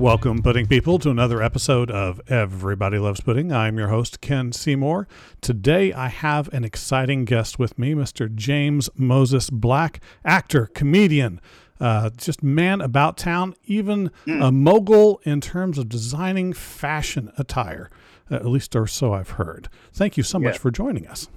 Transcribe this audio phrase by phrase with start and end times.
[0.00, 3.52] Welcome, pudding people, to another episode of Everybody Loves Pudding.
[3.52, 5.06] I'm your host, Ken Seymour.
[5.42, 8.34] Today I have an exciting guest with me, Mr.
[8.34, 11.38] James Moses Black, actor, comedian,
[11.80, 17.90] uh, just man about town, even a mogul in terms of designing fashion attire.
[18.30, 19.68] Uh, at least, or so I've heard.
[19.92, 20.60] Thank you so much Yeah.
[20.60, 21.28] for joining us.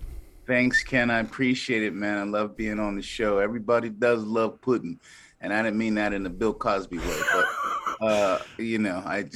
[0.48, 1.10] Thanks, Ken.
[1.10, 2.18] I appreciate it, man.
[2.18, 3.40] I love being on the show.
[3.40, 5.00] Everybody does love pudding,
[5.42, 7.46] and I didn't mean that in the Bill Cosby way, but
[8.04, 9.26] uh, you know, I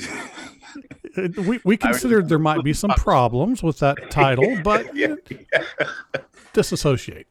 [1.18, 5.16] Uh, We, we considered there might be some problems with that title, but yeah,
[6.54, 7.28] disassociate.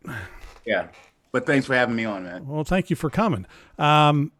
[0.65, 0.89] yeah.
[1.33, 2.47] But thanks for having me on, man.
[2.47, 3.47] Well, thank you for coming.
[3.79, 4.33] Um,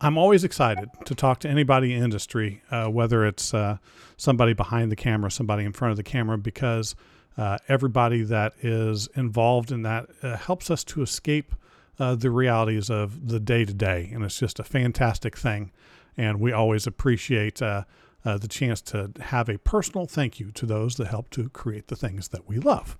[0.00, 3.78] I'm always excited to talk to anybody in industry, uh, whether it's uh,
[4.16, 6.94] somebody behind the camera, somebody in front of the camera, because
[7.36, 11.54] uh, everybody that is involved in that uh, helps us to escape
[11.98, 14.10] uh, the realities of the day to day.
[14.12, 15.72] And it's just a fantastic thing.
[16.18, 17.84] And we always appreciate uh,
[18.24, 21.88] uh, the chance to have a personal thank you to those that help to create
[21.88, 22.98] the things that we love.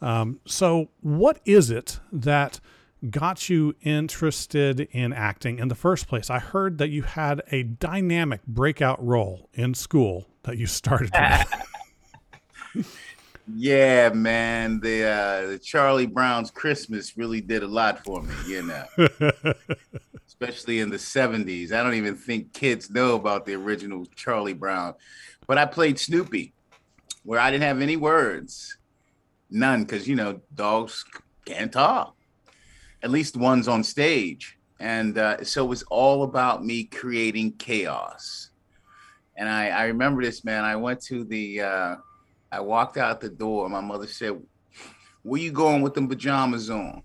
[0.00, 2.58] Um, so, what is it that
[3.10, 6.30] got you interested in acting in the first place?
[6.30, 12.86] I heard that you had a dynamic breakout role in school that you started with.
[13.54, 14.80] Yeah, man.
[14.80, 18.84] The uh, the Charlie Brown's Christmas really did a lot for me, you know,
[20.26, 21.72] especially in the '70s.
[21.72, 24.94] I don't even think kids know about the original Charlie Brown,
[25.46, 26.52] but I played Snoopy,
[27.24, 28.76] where I didn't have any words,
[29.50, 31.04] none, because you know dogs
[31.46, 32.16] can't talk,
[33.02, 38.50] at least ones on stage, and uh, so it was all about me creating chaos.
[39.36, 40.64] And I, I remember this, man.
[40.64, 41.96] I went to the uh,
[42.50, 43.68] I walked out the door.
[43.68, 44.40] My mother said,
[45.22, 47.02] "Where you going with them pajamas on?"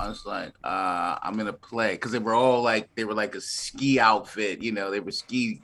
[0.00, 3.34] I was like, uh, "I'm gonna play," because they were all like they were like
[3.34, 4.62] a ski outfit.
[4.62, 5.60] You know, they were ski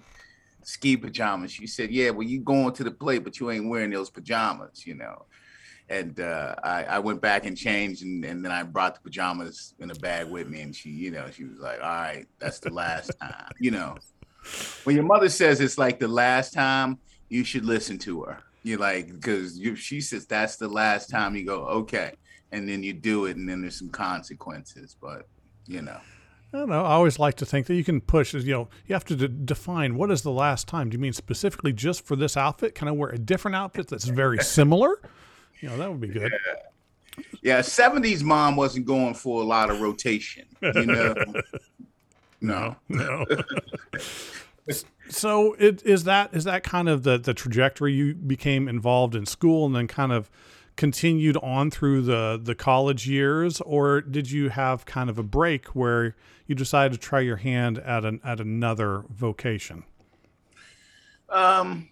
[0.63, 1.51] ski pajamas.
[1.51, 4.87] She said, "Yeah, well, you going to the play, but you ain't wearing those pajamas."
[4.87, 5.25] You know.
[5.91, 9.73] And uh, I, I went back and changed, and, and then I brought the pajamas
[9.79, 10.61] in a bag with me.
[10.61, 13.97] And she, you know, she was like, "All right, that's the last time." You know,
[14.85, 16.99] when your mother says it's like the last time,
[17.31, 18.43] you should listen to her.
[18.63, 22.13] You like because you she says that's the last time you go okay,
[22.53, 24.97] and then you do it, and then there's some consequences.
[25.01, 25.27] But
[25.67, 25.99] you know,
[26.53, 26.85] I don't know.
[26.85, 28.35] I always like to think that you can push.
[28.35, 30.91] You know, you have to de- define what is the last time.
[30.91, 32.75] Do you mean specifically just for this outfit?
[32.75, 35.01] Can I wear a different outfit that's very similar?
[35.61, 36.33] You know, that would be good.
[37.43, 40.47] yeah, '70s mom wasn't going for a lot of rotation.
[40.63, 41.15] You know,
[42.41, 43.25] no, No.
[45.09, 49.27] so it is that is that kind of the the trajectory you became involved in
[49.27, 50.31] school and then kind of
[50.77, 55.67] continued on through the the college years or did you have kind of a break
[55.69, 56.15] where
[56.47, 59.85] you decided to try your hand at an at another vocation
[61.31, 61.89] Um,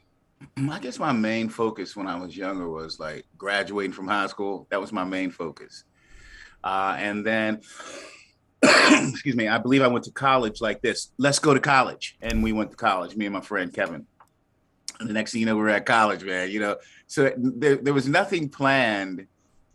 [0.70, 4.66] I guess my main focus when I was younger was like graduating from high school.
[4.70, 5.84] That was my main focus.
[6.64, 7.60] Uh, and then,
[9.11, 11.11] excuse me, I believe I went to college like this.
[11.19, 13.17] Let's go to college, and we went to college.
[13.17, 14.06] Me and my friend Kevin.
[14.99, 16.50] And the next thing you know, we we're at college, man.
[16.50, 19.27] You know, so there, there was nothing planned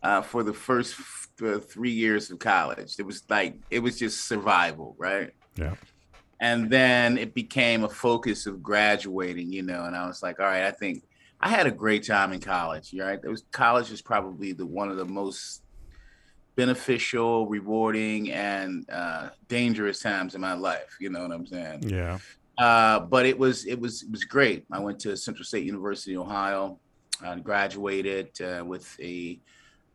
[0.02, 0.96] uh, for the first
[1.38, 2.96] th- three years of college.
[2.98, 5.30] It was like it was just survival, right?
[5.56, 5.74] yeah
[6.40, 10.46] and then it became a focus of graduating you know and i was like all
[10.46, 11.04] right i think
[11.40, 14.90] i had a great time in college right it was college was probably the one
[14.90, 15.62] of the most
[16.54, 21.82] beneficial rewarding and uh, dangerous times in my life you know what i'm saying?
[21.88, 22.18] Yeah.
[22.58, 24.66] Uh, but it was it was it was great.
[24.70, 26.78] I went to central state university ohio.
[27.24, 29.38] I graduated uh, with a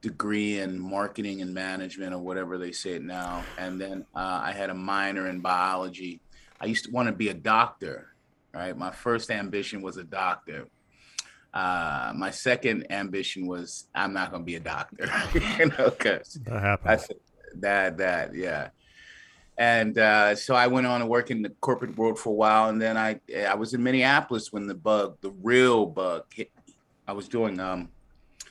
[0.02, 3.44] degree in marketing and management or whatever they say it now.
[3.58, 6.20] And then uh, i had a minor in biology.
[6.60, 8.16] I used to want to be a doctor
[8.54, 8.76] right?
[8.76, 10.68] My first ambition was a doctor
[11.58, 15.10] uh, my second ambition was i'm not going to be a doctor
[15.60, 17.18] you know because that I happened said
[17.62, 18.70] that that yeah.
[19.58, 22.70] And uh, so I went on to work in the corporate world for a while,
[22.70, 26.52] and then I I was in Minneapolis when the bug, the real bug, hit.
[27.08, 27.90] I was doing um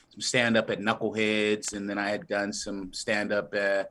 [0.09, 3.83] some stand up at Knuckleheads, and then I had done some stand up uh,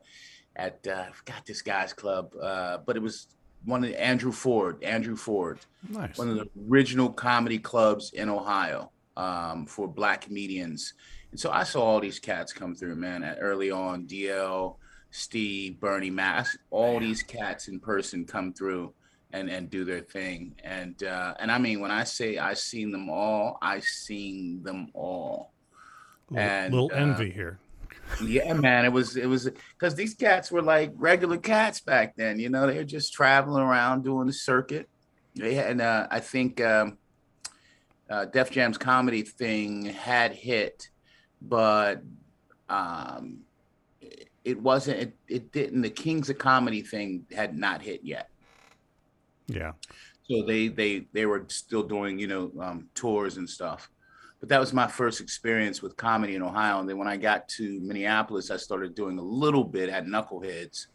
[0.55, 3.27] at uh, forgot this guy's club, uh, but it was
[3.65, 5.57] one of Andrew Ford, Andrew Ford,
[5.89, 10.93] nice one of the original comedy clubs in Ohio um, for black comedians.
[11.31, 14.77] And so I saw all these cats come through, man, at early on, DL,
[15.11, 18.93] Steve, Bernie Mac, all these cats in person come through
[19.33, 20.55] and and do their thing.
[20.63, 24.89] And uh, and I mean, when I say I seen them all, I seen them
[24.93, 25.51] all.
[26.29, 27.59] little, and, little uh, envy here
[28.23, 32.39] Yeah, man, it was it was because these cats were like regular cats back then.
[32.39, 34.87] You know, they were just traveling around doing the circuit,
[35.33, 36.97] Yeah, and uh, I think um,
[38.09, 40.89] uh, Def Jam's comedy thing had hit,
[41.41, 42.01] but
[42.69, 43.39] um,
[44.43, 44.99] it wasn't.
[44.99, 45.81] It, it didn't.
[45.81, 48.29] The Kings of Comedy thing had not hit yet.
[49.47, 49.73] Yeah.
[50.29, 53.89] So they they they were still doing you know um, tours and stuff,
[54.39, 56.79] but that was my first experience with comedy in Ohio.
[56.79, 60.87] And then when I got to Minneapolis, I started doing a little bit at Knuckleheads,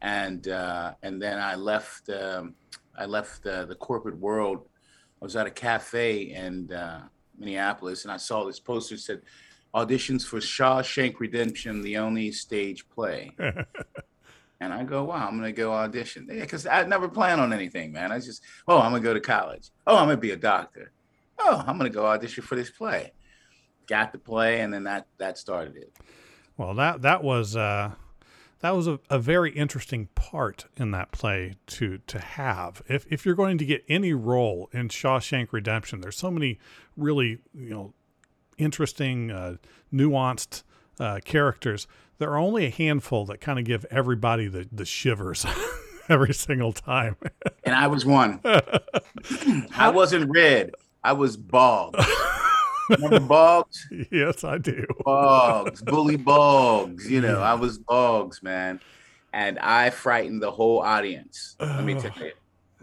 [0.00, 2.08] and uh, and then I left.
[2.08, 2.54] Um,
[2.98, 4.66] I left the, the corporate world.
[5.20, 7.08] I was at a cafe in uh,
[7.38, 9.22] Minneapolis, and I saw this poster that said
[9.74, 13.34] auditions for Shawshank Redemption, the only stage play.
[13.38, 16.26] and I go, wow, I'm gonna go audition.
[16.30, 18.12] Yeah, because I never plan on anything, man.
[18.12, 19.70] I just, oh, I'm gonna go to college.
[19.86, 20.92] Oh, I'm gonna be a doctor.
[21.38, 23.12] Oh, I'm gonna go audition for this play.
[23.86, 25.92] Got the play, and then that that started it.
[26.56, 27.92] Well, that that was uh,
[28.60, 32.82] that was a, a very interesting part in that play to to have.
[32.88, 36.58] If if you're going to get any role in Shawshank Redemption, there's so many
[36.96, 37.94] really you know
[38.58, 39.56] interesting, uh,
[39.92, 40.62] nuanced
[40.98, 41.86] uh, characters.
[42.18, 45.44] There are only a handful that kind of give everybody the, the shivers
[46.08, 47.16] every single time.
[47.64, 48.40] and I was one.
[49.76, 50.72] I wasn't red.
[51.04, 51.96] I was bald.
[52.90, 53.88] Remember Boggs?
[54.10, 54.86] Yes, I do.
[55.04, 57.10] Boggs, Bully Boggs.
[57.10, 58.80] You know, I was Boggs, man.
[59.32, 61.56] And I frightened the whole audience.
[61.60, 62.32] Let me tell you.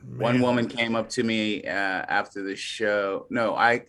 [0.06, 0.20] Man.
[0.20, 3.26] One woman came up to me uh, after the show.
[3.30, 3.84] No, I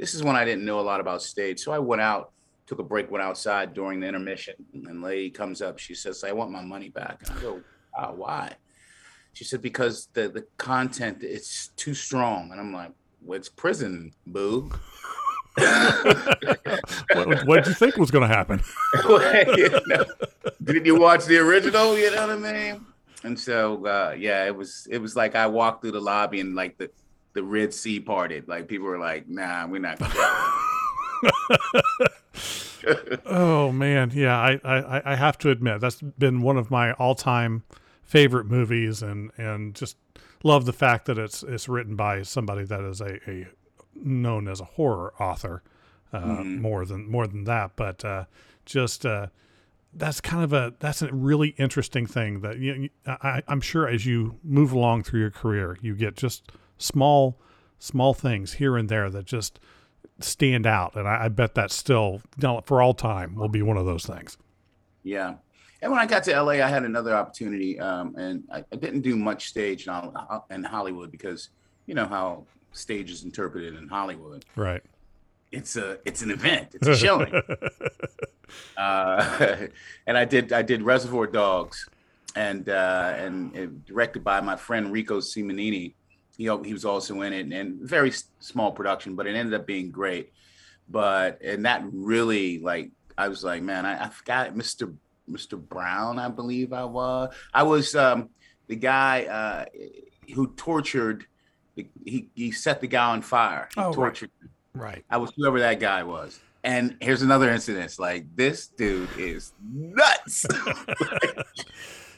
[0.00, 1.60] this is when I didn't know a lot about stage.
[1.60, 2.32] So I went out,
[2.66, 4.54] took a break, went outside during the intermission.
[4.72, 7.20] And lady comes up, she says, I want my money back.
[7.20, 7.60] And I go,
[8.14, 8.54] why?
[9.34, 12.50] She said, because the, the content, it's too strong.
[12.50, 14.70] And I'm like, well, it's prison, boo.
[15.56, 18.62] What did you think was going to happen?
[19.56, 20.04] you know,
[20.62, 21.98] did you watch the original?
[21.98, 22.86] You know what I mean?
[23.22, 26.54] And so, uh, yeah, it was it was like I walked through the lobby and
[26.54, 26.90] like the
[27.32, 28.48] the Red Sea parted.
[28.48, 29.98] Like people were like, "Nah, we're not."
[33.26, 37.14] oh man, yeah, I, I I have to admit that's been one of my all
[37.14, 37.62] time
[38.02, 39.96] favorite movies, and and just
[40.42, 43.48] love the fact that it's it's written by somebody that is a, a
[44.02, 45.62] known as a horror author
[46.12, 46.60] uh, mm-hmm.
[46.60, 48.24] more than more than that, but uh,
[48.64, 49.06] just.
[49.06, 49.28] Uh,
[49.92, 54.06] that's kind of a that's a really interesting thing that you, I, I'm sure as
[54.06, 57.40] you move along through your career, you get just small
[57.80, 59.58] small things here and there that just
[60.20, 62.22] stand out and I, I bet that still
[62.64, 64.36] for all time will be one of those things
[65.02, 65.34] yeah
[65.82, 69.00] and when I got to LA, I had another opportunity, um, and I, I, didn't
[69.00, 70.12] do much stage in,
[70.50, 71.48] in, Hollywood because
[71.86, 74.44] you know how stage is interpreted in Hollywood.
[74.56, 74.82] Right.
[75.52, 76.74] It's a it's an event.
[76.74, 77.32] It's a showing.
[78.76, 79.56] uh,
[80.06, 81.88] and I did I did Reservoir Dogs,
[82.36, 85.94] and uh, and directed by my friend Rico Simonini,
[86.36, 89.90] he he was also in it, and very small production, but it ended up being
[89.90, 90.32] great.
[90.88, 94.94] But and that really like I was like, man, I, I forgot Mr.
[95.30, 95.60] Mr.
[95.60, 97.34] Brown, I believe I was.
[97.52, 98.30] I was um,
[98.66, 99.64] the guy uh,
[100.34, 101.26] who tortured.
[101.76, 103.68] He he set the guy on fire.
[103.74, 104.30] He oh, tortured.
[104.74, 104.84] Right.
[104.84, 105.04] right.
[105.10, 106.40] I was whoever that guy was.
[106.62, 107.98] And here's another incident.
[107.98, 110.46] Like this dude is nuts.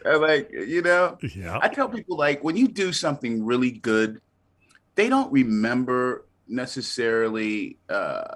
[0.05, 4.21] like, like you know yeah i tell people like when you do something really good
[4.95, 8.35] they don't remember necessarily uh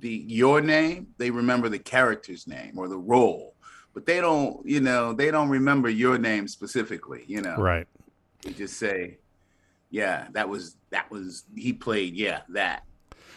[0.00, 3.54] the your name they remember the character's name or the role
[3.94, 7.86] but they don't you know they don't remember your name specifically you know right
[8.42, 9.16] they just say
[9.90, 12.84] yeah that was that was he played yeah that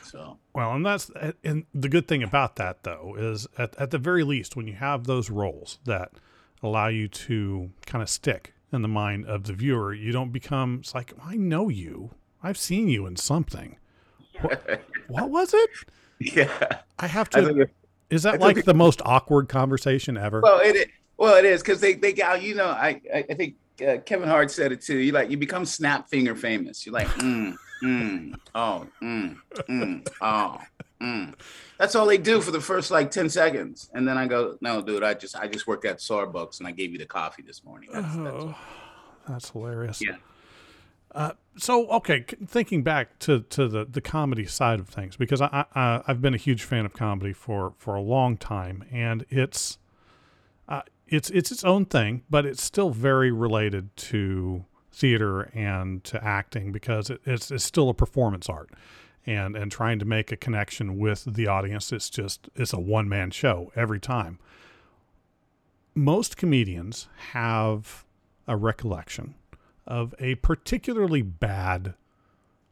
[0.04, 1.12] so well and that's
[1.44, 4.74] and the good thing about that though is at, at the very least when you
[4.74, 6.12] have those roles that
[6.62, 9.94] allow you to kind of stick in the mind of the viewer.
[9.94, 12.12] You don't become it's like I know you.
[12.42, 13.78] I've seen you in something.
[14.42, 15.70] What, what was it?
[16.20, 17.40] Yeah, I have to.
[17.40, 17.66] I
[18.14, 20.42] is that like the most awkward conversation ever?
[20.42, 23.56] Well, it Well, it is because they they got you know I I, I think
[23.82, 24.98] uh, Kevin Hart said it too.
[24.98, 26.86] You like you become snap finger famous.
[26.86, 29.38] You're like mm mm oh mm
[29.70, 30.58] mm oh
[31.02, 31.34] mm
[31.78, 33.90] that's all they do for the first like 10 seconds.
[33.94, 36.72] And then I go, no, dude, I just I just worked at Starbucks and I
[36.72, 37.90] gave you the coffee this morning.
[37.94, 40.02] That's, oh, that's, that's hilarious.
[40.02, 40.18] Yeah.
[41.12, 45.66] Uh, so okay, thinking back to, to the, the comedy side of things, because I,
[45.74, 49.80] I I've been a huge fan of comedy for, for a long time, and it's
[50.68, 56.24] uh, it's it's its own thing, but it's still very related to theater and to
[56.24, 58.70] acting because it, it's it's still a performance art
[59.26, 61.92] and and trying to make a connection with the audience.
[61.92, 64.40] It's just it's a one man show every time.
[65.96, 68.06] Most comedians have
[68.48, 69.36] a recollection
[69.86, 71.96] of a particularly bad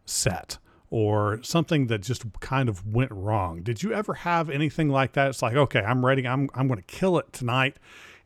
[0.06, 0.58] set
[0.90, 3.62] or something that just kind of went wrong.
[3.62, 5.30] Did you ever have anything like that?
[5.30, 6.28] It's like, okay, I'm ready.
[6.28, 7.78] I'm I'm going to kill it tonight,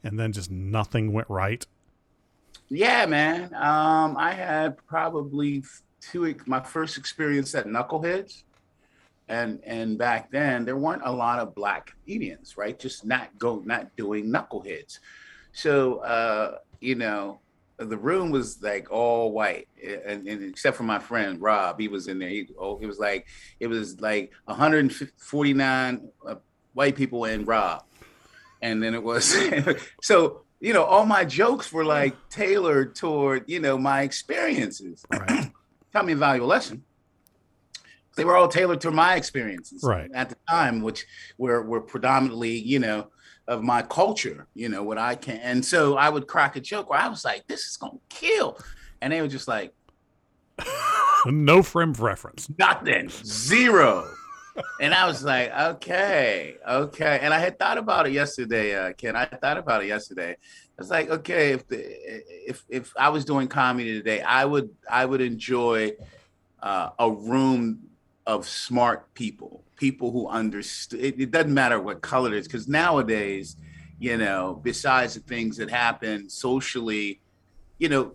[0.03, 1.65] and then just nothing went right.
[2.69, 3.53] Yeah, man.
[3.53, 5.63] Um, I had probably
[5.99, 6.35] two.
[6.45, 8.43] My first experience at Knuckleheads,
[9.27, 12.79] and and back then there weren't a lot of black comedians, right?
[12.79, 14.99] Just not go, not doing Knuckleheads.
[15.51, 17.41] So uh, you know,
[17.77, 22.07] the room was like all white, and, and, except for my friend Rob, he was
[22.07, 22.29] in there.
[22.29, 23.27] He oh, it was like
[23.59, 26.35] it was like 149 uh,
[26.73, 27.83] white people and Rob,
[28.61, 29.35] and then it was
[30.01, 35.05] so you know all my jokes were like tailored toward you know my experiences.
[35.11, 35.51] Right.
[35.93, 36.83] Tell me a valuable lesson.
[38.15, 40.09] They were all tailored to my experiences right.
[40.13, 41.05] at the time, which
[41.37, 43.07] were were predominantly you know
[43.47, 45.37] of my culture, you know, what I can.
[45.37, 48.15] And so I would crack a joke where I was like, this is going to
[48.15, 48.57] kill.
[49.01, 49.73] And they were just like,
[51.25, 52.49] no frame of reference.
[52.57, 53.09] Nothing.
[53.09, 54.07] Zero.
[54.79, 57.19] And I was like, okay, okay.
[57.21, 59.15] And I had thought about it yesterday, uh, Ken.
[59.15, 60.31] I thought about it yesterday.
[60.31, 61.79] I was like, okay, if the
[62.49, 65.93] if if I was doing comedy today, I would I would enjoy
[66.61, 67.79] uh, a room
[68.25, 70.99] of smart people people who understood.
[70.99, 73.57] It, it doesn't matter what color it is, because nowadays,
[73.99, 77.19] you know, besides the things that happen socially,
[77.79, 78.13] you know,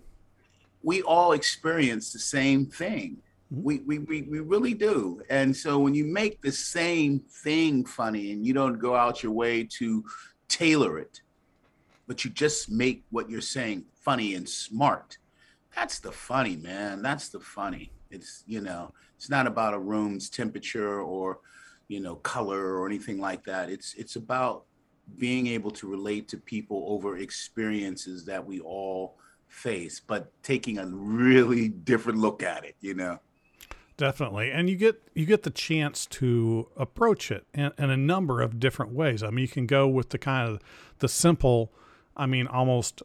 [0.83, 3.16] we all experience the same thing.
[3.50, 5.22] We, we, we, we really do.
[5.30, 9.32] And so when you make the same thing funny and you don't go out your
[9.32, 10.04] way to
[10.48, 11.20] tailor it,
[12.08, 15.18] but you just make what you're saying funny and smart,
[15.74, 17.02] that's the funny, man.
[17.02, 17.92] That's the funny.
[18.10, 21.38] It's, you know, it's not about a room's temperature or
[21.88, 24.64] you know color or anything like that it's it's about
[25.18, 29.16] being able to relate to people over experiences that we all
[29.48, 33.18] face but taking a really different look at it you know
[33.96, 38.42] definitely and you get you get the chance to approach it in, in a number
[38.42, 40.60] of different ways i mean you can go with the kind of
[40.98, 41.72] the simple
[42.16, 43.02] i mean almost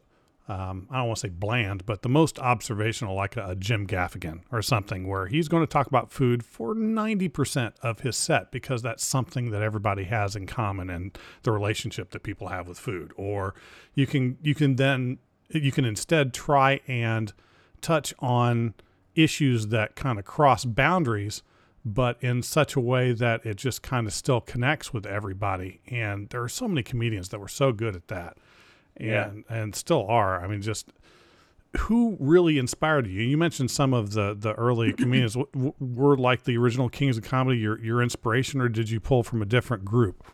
[0.48, 3.86] um, I don't want to say bland, but the most observational, like a, a, Jim
[3.86, 8.50] Gaffigan or something, where he's going to talk about food for 90% of his set
[8.50, 12.78] because that's something that everybody has in common and the relationship that people have with
[12.78, 13.12] food.
[13.16, 13.54] Or
[13.94, 15.18] you can you can then
[15.48, 17.32] you can instead try and
[17.80, 18.74] touch on
[19.14, 21.42] issues that kind of cross boundaries
[21.84, 26.28] but in such a way that it just kind of still connects with everybody and
[26.30, 28.36] there are so many comedians that were so good at that
[28.96, 29.56] and yeah.
[29.56, 30.42] and still are.
[30.42, 30.92] I mean, just
[31.78, 33.22] who really inspired you?
[33.22, 35.36] You mentioned some of the the early comedians.
[35.54, 39.42] were like the original kings of comedy your your inspiration, or did you pull from
[39.42, 40.24] a different group?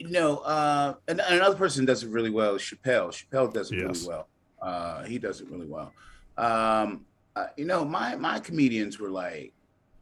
[0.00, 3.10] No, uh, another person does it really well is Chappelle.
[3.10, 4.02] Chappelle does it yes.
[4.02, 4.28] really well.
[4.60, 5.92] Uh, he does it really well.
[6.36, 7.06] Um,
[7.36, 9.52] uh, you know, my my comedians were like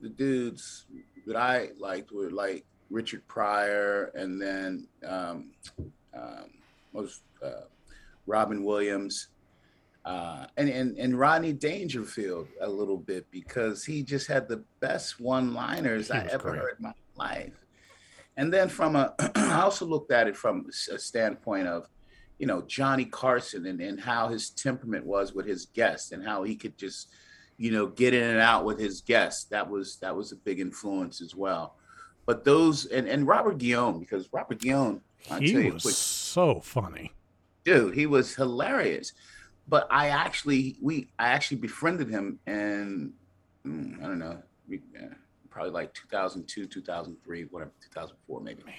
[0.00, 0.86] the dudes
[1.26, 5.50] that I liked were like Richard Pryor, and then um,
[6.14, 6.50] um,
[6.92, 7.66] most uh,
[8.26, 9.28] Robin Williams,
[10.04, 15.20] uh, and, and and Rodney Dangerfield a little bit because he just had the best
[15.20, 16.60] one-liners I ever great.
[16.60, 17.62] heard in my life.
[18.36, 21.88] And then from a, I also looked at it from a standpoint of,
[22.38, 26.42] you know, Johnny Carson and, and how his temperament was with his guests and how
[26.42, 27.08] he could just,
[27.62, 29.44] you know, get in and out with his guests.
[29.44, 31.76] That was that was a big influence as well.
[32.26, 35.00] But those and, and Robert Guillaume, because Robert Guillaume,
[35.30, 37.12] I he was quick, so funny
[37.64, 39.12] dude, he was hilarious.
[39.68, 43.12] But I actually, we, I actually befriended him, and
[43.64, 44.42] mm, I don't know,
[44.72, 45.06] uh,
[45.50, 48.64] probably like 2002, 2003, whatever, 2004 maybe.
[48.64, 48.74] Man.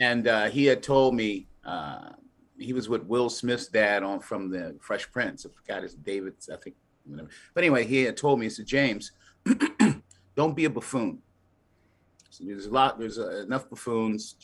[0.00, 2.10] And uh, he had told me uh,
[2.56, 5.44] he was with Will Smith's dad on from the Fresh Prince.
[5.44, 6.76] I forgot his David's, I think.
[7.06, 9.12] But anyway, he had told me, he said, James,
[10.36, 11.18] don't be a buffoon.
[12.30, 14.36] So there's a lot, there's uh, enough buffoons.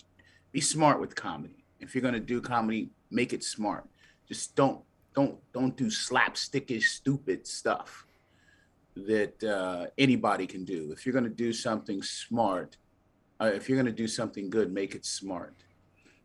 [0.52, 1.64] Be smart with comedy.
[1.80, 3.86] If you're going to do comedy, make it smart.
[4.26, 4.80] Just don't
[5.14, 8.06] don't don't do slapstickish stupid stuff
[8.94, 10.90] that uh, anybody can do.
[10.92, 12.76] If you're going to do something smart,
[13.40, 15.54] uh, if you're going to do something good, make it smart.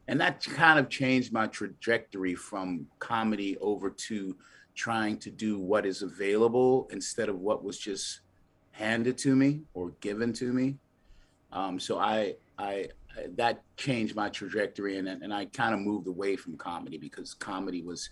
[0.07, 4.35] And that kind of changed my trajectory from comedy over to
[4.75, 8.21] trying to do what is available instead of what was just
[8.71, 10.77] handed to me or given to me.
[11.51, 12.89] Um, so I I
[13.35, 17.81] that changed my trajectory and and I kind of moved away from comedy because comedy
[17.81, 18.09] was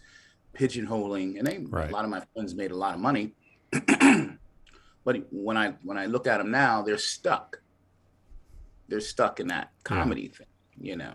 [0.53, 1.89] pigeonholing and they, right.
[1.89, 3.34] a lot of my friends made a lot of money
[5.06, 7.62] but when I when I look at them now they're stuck
[8.89, 10.38] they're stuck in that comedy yeah.
[10.38, 10.48] thing
[10.80, 11.13] you know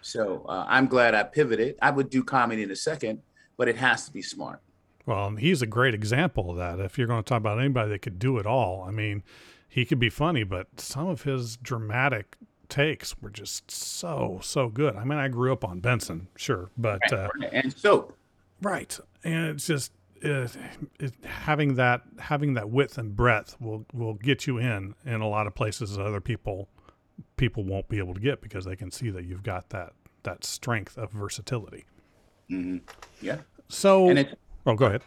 [0.00, 3.20] so uh, I'm glad I pivoted I would do comedy in a second
[3.56, 4.60] but it has to be smart
[5.06, 6.80] Well, he's a great example of that.
[6.80, 9.22] If you're going to talk about anybody that could do it all, I mean,
[9.68, 12.36] he could be funny, but some of his dramatic
[12.68, 14.96] takes were just so so good.
[14.96, 18.14] I mean, I grew up on Benson, sure, but uh, and so
[18.62, 19.92] right, and it's just
[20.22, 20.56] it,
[20.98, 25.28] it, having that having that width and breadth will will get you in in a
[25.28, 26.68] lot of places that other people
[27.36, 29.92] people won't be able to get because they can see that you've got that
[30.22, 31.84] that strength of versatility.
[32.52, 32.78] Mm-hmm.
[33.20, 33.38] Yeah.
[33.68, 35.02] So, and it, oh, go ahead.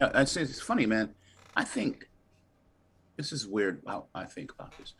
[0.00, 1.14] I say it's funny, man.
[1.54, 2.08] I think
[3.16, 4.94] this is weird how I think about this,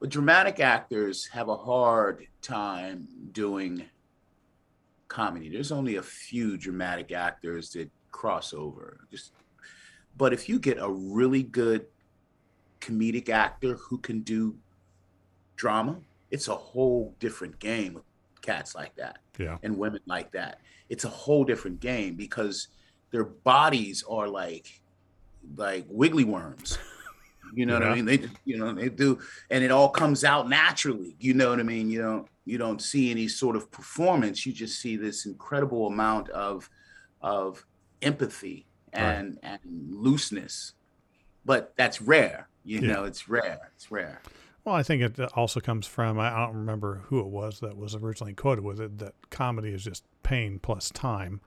[0.00, 3.84] but dramatic actors have a hard time doing
[5.08, 5.48] comedy.
[5.48, 9.06] There's only a few dramatic actors that cross over.
[9.10, 9.32] Just,
[10.16, 11.86] but if you get a really good
[12.80, 14.56] comedic actor who can do
[15.56, 15.98] drama,
[16.30, 18.04] it's a whole different game with
[18.42, 19.58] cats like that yeah.
[19.62, 20.60] and women like that.
[20.88, 22.68] It's a whole different game because
[23.10, 24.80] their bodies are like
[25.56, 26.78] like wiggly worms.
[27.54, 27.80] You know yeah.
[27.80, 28.04] what I mean?
[28.04, 31.14] They you know they do, and it all comes out naturally.
[31.20, 31.88] You know what I mean?
[31.88, 34.44] You don't you don't see any sort of performance.
[34.44, 36.68] You just see this incredible amount of
[37.22, 37.64] of
[38.02, 39.60] empathy and right.
[39.64, 40.72] and looseness.
[41.44, 42.48] But that's rare.
[42.64, 42.92] You yeah.
[42.92, 43.70] know, it's rare.
[43.76, 44.20] It's rare.
[44.66, 47.94] Well, I think it also comes from I don't remember who it was that was
[47.94, 51.40] originally quoted with it that comedy is just pain plus time.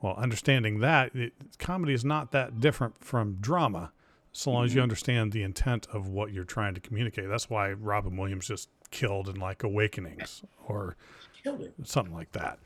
[0.00, 3.92] Well, understanding that it, comedy is not that different from drama,
[4.32, 4.64] so long mm-hmm.
[4.64, 4.84] as you mm-hmm.
[4.84, 7.28] understand the intent of what you're trying to communicate.
[7.28, 10.96] That's why Robin Williams just killed in like Awakenings or
[11.84, 12.60] something like that.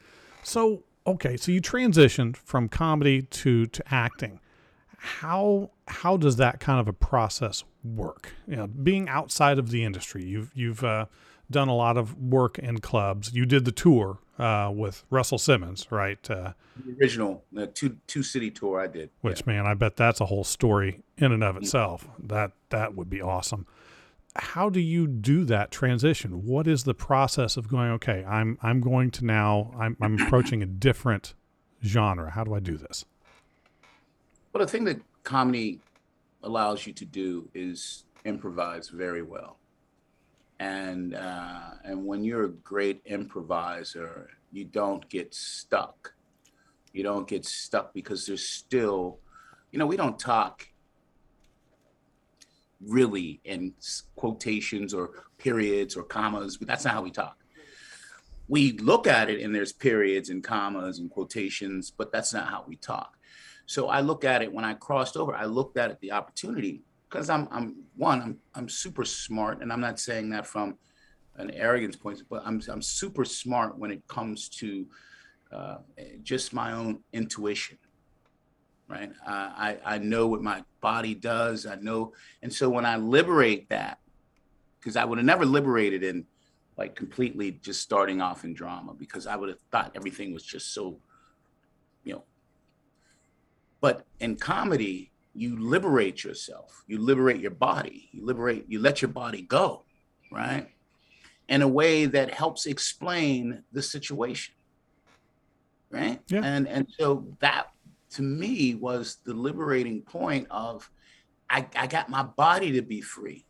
[0.44, 4.38] So okay, so you transitioned from comedy to to acting
[5.02, 8.32] how how does that kind of a process work?
[8.46, 11.06] You know, being outside of the industry, you've you've uh,
[11.50, 13.34] done a lot of work in clubs.
[13.34, 16.30] You did the tour uh, with Russell Simmons, right?
[16.30, 16.52] Uh,
[16.86, 19.10] the original the two two city tour I did.
[19.22, 19.54] Which yeah.
[19.54, 22.06] man, I bet that's a whole story in and of itself.
[22.22, 23.66] That that would be awesome.
[24.36, 26.46] How do you do that transition?
[26.46, 27.90] What is the process of going?
[27.90, 29.74] Okay, I'm I'm going to now.
[29.76, 31.34] I'm I'm approaching a different
[31.84, 32.30] genre.
[32.30, 33.04] How do I do this?
[34.52, 35.80] Well, the thing that comedy
[36.42, 39.56] allows you to do is improvise very well.
[40.60, 46.12] And uh, and when you're a great improviser, you don't get stuck.
[46.92, 49.18] You don't get stuck because there's still,
[49.70, 50.68] you know, we don't talk
[52.86, 53.72] really in
[54.16, 56.58] quotations or periods or commas.
[56.60, 57.38] That's not how we talk.
[58.48, 62.64] We look at it and there's periods and commas and quotations, but that's not how
[62.68, 63.16] we talk.
[63.66, 66.82] So I look at it when I crossed over, I looked at it the opportunity
[67.08, 70.78] because I'm I'm one, I'm I'm super smart, and I'm not saying that from
[71.36, 74.86] an arrogance point, but I'm I'm super smart when it comes to
[75.52, 75.76] uh,
[76.22, 77.78] just my own intuition.
[78.88, 81.66] Right, I I know what my body does.
[81.66, 83.98] I know, and so when I liberate that,
[84.78, 86.26] because I would have never liberated in
[86.76, 90.72] like completely just starting off in drama because I would have thought everything was just
[90.72, 90.98] so,
[92.04, 92.24] you know,
[93.82, 99.10] but in comedy, you liberate yourself, you liberate your body, you liberate, you let your
[99.10, 99.84] body go,
[100.30, 100.68] right?
[101.48, 104.54] In a way that helps explain the situation.
[105.90, 106.20] Right.
[106.28, 106.40] Yeah.
[106.42, 107.66] And and so that
[108.12, 110.88] to me was the liberating point of
[111.50, 113.44] I, I got my body to be free.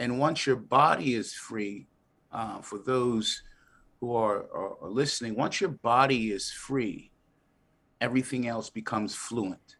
[0.00, 1.86] And once your body is free,
[2.32, 3.42] uh, for those
[4.00, 7.12] who are, are, are listening, once your body is free,
[8.04, 9.76] everything else becomes fluent.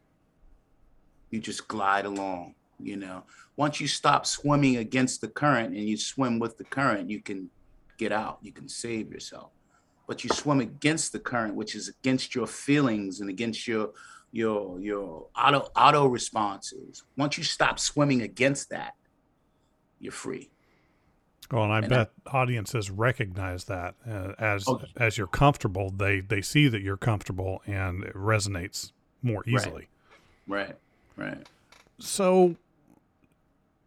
[1.29, 3.23] You just glide along, you know.
[3.55, 7.49] Once you stop swimming against the current and you swim with the current, you can
[7.99, 9.51] get out, you can save yourself.
[10.07, 13.91] But you swim against the current, which is against your feelings and against your
[14.31, 17.03] your your auto auto responses.
[17.15, 18.93] Once you stop swimming against that,
[19.99, 20.49] you're free.
[21.51, 24.87] Well, and I and bet I, audiences recognize that uh, as okay.
[24.97, 29.87] As you're comfortable, they they see that you're comfortable, and it resonates more easily.
[30.47, 30.75] Right,
[31.17, 31.29] right.
[31.29, 31.49] right.
[31.99, 32.55] So,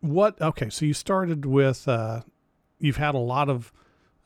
[0.00, 0.40] what?
[0.40, 2.22] Okay, so you started with uh,
[2.78, 3.72] you've had a lot of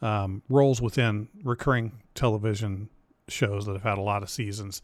[0.00, 2.88] um, roles within recurring television
[3.28, 4.82] shows that have had a lot of seasons.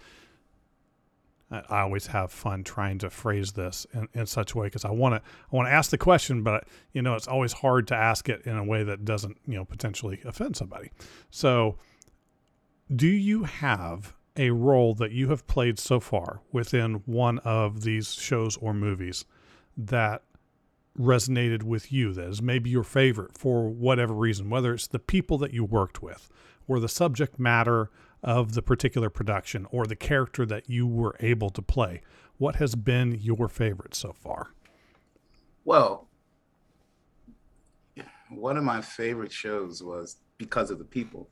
[1.51, 4.91] I always have fun trying to phrase this in, in such a way because I
[4.91, 7.95] want to I want to ask the question, but you know it's always hard to
[7.95, 10.91] ask it in a way that doesn't you know potentially offend somebody.
[11.31, 11.77] So,
[12.95, 18.13] do you have a role that you have played so far within one of these
[18.15, 19.25] shows or movies
[19.77, 20.23] that
[20.99, 22.13] resonated with you?
[22.13, 26.03] That is maybe your favorite for whatever reason, whether it's the people that you worked
[26.03, 26.29] with,
[26.67, 27.91] or the subject matter
[28.23, 32.03] of the particular production or the character that you were able to play,
[32.39, 34.53] what has been your favorite so far?
[35.65, 36.09] Well,
[38.31, 41.29] one of my favorite shows was because of the people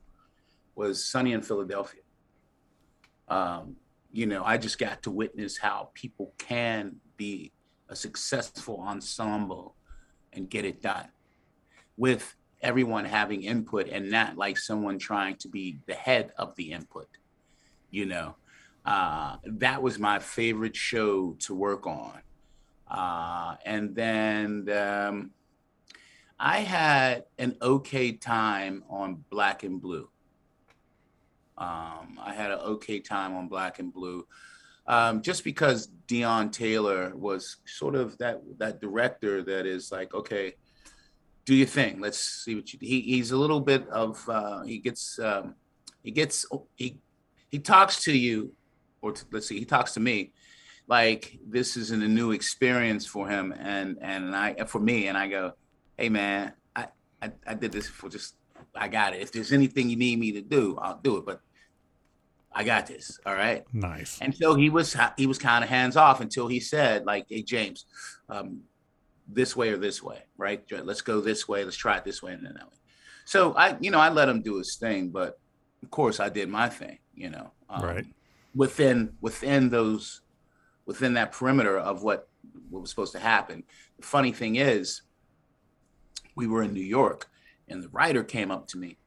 [0.75, 2.01] was Sunny in Philadelphia.
[3.27, 3.75] Um,
[4.11, 7.51] you know, I just got to witness how people can be
[7.89, 9.75] a successful ensemble
[10.33, 11.07] and get it done
[11.97, 16.71] with everyone having input and not like someone trying to be the head of the
[16.71, 17.07] input.
[17.91, 18.35] You know,
[18.85, 22.19] uh, that was my favorite show to work on.
[22.89, 25.31] Uh, and then um,
[26.39, 30.09] I had an okay time on Black and Blue.
[31.57, 34.27] Um, I had an okay time on Black and Blue,
[34.85, 40.53] um, just because Deon Taylor was sort of that that director that is like, okay,
[41.47, 41.99] do your thing.
[41.99, 42.79] Let's see what you.
[42.81, 45.55] He, he's a little bit of uh, he gets um,
[46.03, 46.97] he gets he
[47.49, 48.53] he talks to you,
[49.01, 50.33] or to, let's see, he talks to me
[50.87, 55.27] like this isn't a new experience for him and and I for me and I
[55.27, 55.53] go,
[55.97, 56.87] hey man, I,
[57.21, 58.35] I I did this for just
[58.75, 59.21] I got it.
[59.21, 61.25] If there's anything you need me to do, I'll do it.
[61.25, 61.39] But
[62.51, 63.19] I got this.
[63.25, 63.63] All right.
[63.71, 64.19] Nice.
[64.21, 67.41] And so he was he was kind of hands off until he said like, hey
[67.41, 67.85] James,
[68.27, 68.61] um,
[69.27, 70.63] this way or this way, right?
[70.71, 71.63] Let's go this way.
[71.63, 72.77] Let's try it this way and then that way.
[73.25, 75.37] So I, you know, I let him do his thing, but
[75.83, 78.05] of course I did my thing, you know, um, right.
[78.55, 80.21] within within those
[80.85, 82.29] within that perimeter of what
[82.69, 83.63] what was supposed to happen.
[83.99, 85.01] The funny thing is,
[86.35, 87.29] we were in New York,
[87.67, 88.97] and the writer came up to me,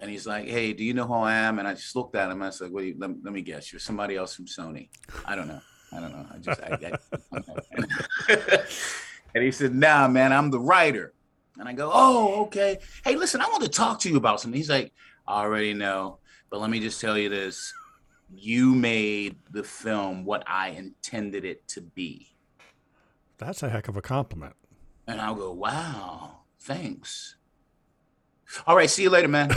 [0.00, 2.30] and he's like, "Hey, do you know who I am?" And I just looked at
[2.30, 2.42] him.
[2.42, 2.84] I said, "What?
[2.96, 3.70] Let, let, me guess.
[3.70, 4.88] You're somebody else from Sony.
[5.26, 5.60] I don't know.
[5.92, 6.26] I don't know.
[6.32, 6.98] I just." I,
[8.28, 8.64] I,
[9.34, 11.12] and he said, "Nah, man, I'm the writer."
[11.58, 12.78] And I go, "Oh, okay.
[13.04, 14.92] Hey, listen, I want to talk to you about something." He's like,
[15.26, 16.18] "I already know,
[16.50, 17.72] but let me just tell you this:
[18.34, 22.34] you made the film what I intended it to be."
[23.38, 24.54] That's a heck of a compliment.
[25.06, 27.36] And I'll go, "Wow, thanks."
[28.66, 29.50] All right, see you later, man.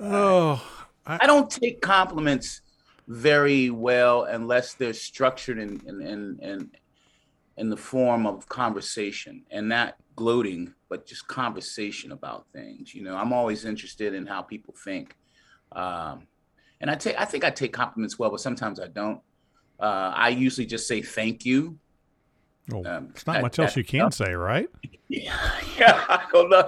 [0.00, 0.64] oh,
[1.06, 2.62] I, I, don't take compliments
[3.08, 6.70] very well unless they're structured in in, in in
[7.56, 12.94] in the form of conversation and not gloating, but just conversation about things.
[12.94, 15.16] You know, I'm always interested in how people think,
[15.72, 16.26] um,
[16.80, 19.20] and I take I think I take compliments well, but sometimes I don't.
[19.78, 21.78] Uh, I usually just say thank you
[22.68, 24.68] well, um, it's not much else you can say, right?
[25.08, 25.36] Yeah,
[25.78, 26.04] yeah.
[26.08, 26.66] I don't know.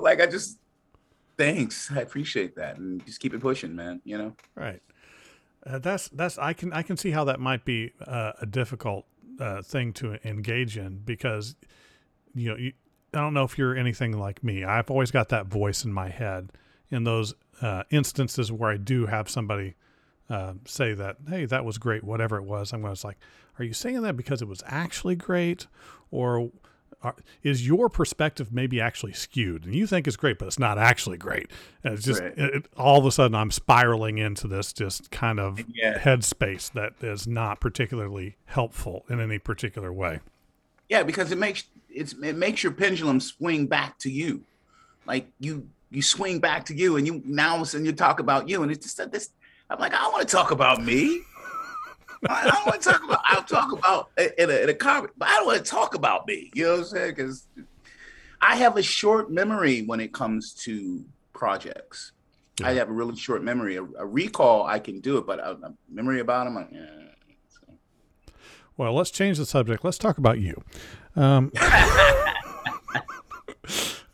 [0.00, 0.58] Like, I just
[1.36, 1.90] thanks.
[1.90, 4.00] I appreciate that, and just keep it pushing, man.
[4.04, 4.82] You know, right?
[5.66, 9.06] Uh, that's that's I can I can see how that might be uh, a difficult
[9.40, 11.56] uh, thing to engage in because
[12.34, 12.72] you know you,
[13.14, 14.64] I don't know if you're anything like me.
[14.64, 16.50] I've always got that voice in my head
[16.90, 19.74] in those uh, instances where I do have somebody
[20.30, 22.72] uh, say that, hey, that was great, whatever it was.
[22.72, 23.18] I'm going to like,
[23.58, 25.66] are you saying that because it was actually great,
[26.10, 26.50] or
[27.02, 30.78] are, is your perspective maybe actually skewed and you think it's great, but it's not
[30.78, 31.50] actually great?
[31.84, 32.36] And it's just right.
[32.36, 35.98] it, all of a sudden I'm spiraling into this just kind of yeah.
[35.98, 40.20] headspace that is not particularly helpful in any particular way.
[40.88, 44.42] Yeah, because it makes it's it makes your pendulum swing back to you,
[45.06, 47.92] like you you swing back to you, and you now all of a sudden you
[47.92, 49.30] talk about you, and it's just that this.
[49.70, 51.20] I'm like, I don't want to talk about me.
[52.28, 53.20] I don't want to talk about.
[53.28, 56.26] I'll talk about in a, in a comment, but I don't want to talk about
[56.26, 56.50] me.
[56.54, 57.14] You know what I'm saying?
[57.14, 57.46] Because
[58.40, 62.12] I have a short memory when it comes to projects.
[62.60, 62.68] Yeah.
[62.68, 63.76] I have a really short memory.
[63.76, 66.86] A, a, recall, I can do it, but a, a memory about them, yeah.
[68.76, 69.84] Well, let's change the subject.
[69.84, 70.62] Let's talk about you.
[71.16, 71.50] Um,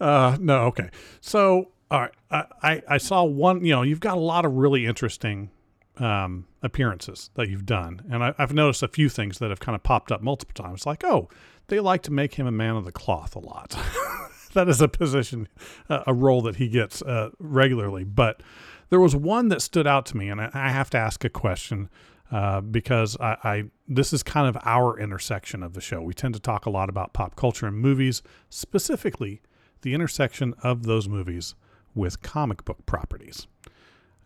[0.00, 0.88] uh, no, okay.
[1.20, 3.62] So, all right, I, I, I saw one.
[3.62, 5.50] You know, you've got a lot of really interesting
[5.98, 9.76] um, appearances that you've done, and I, have noticed a few things that have kind
[9.76, 10.86] of popped up multiple times.
[10.86, 11.28] Like, oh,
[11.68, 13.76] they like to make him a man of the cloth a lot.
[14.54, 15.48] that is a position,
[15.88, 18.04] uh, a role that he gets uh, regularly.
[18.04, 18.42] But
[18.90, 21.30] there was one that stood out to me, and I, I have to ask a
[21.30, 21.88] question.
[22.32, 26.00] Uh, because I, I, this is kind of our intersection of the show.
[26.00, 29.42] We tend to talk a lot about pop culture and movies, specifically
[29.82, 31.54] the intersection of those movies
[31.94, 33.46] with comic book properties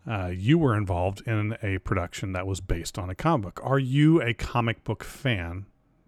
[0.07, 3.61] uh, you were involved in a production that was based on a comic book.
[3.65, 5.67] Are you a comic book fan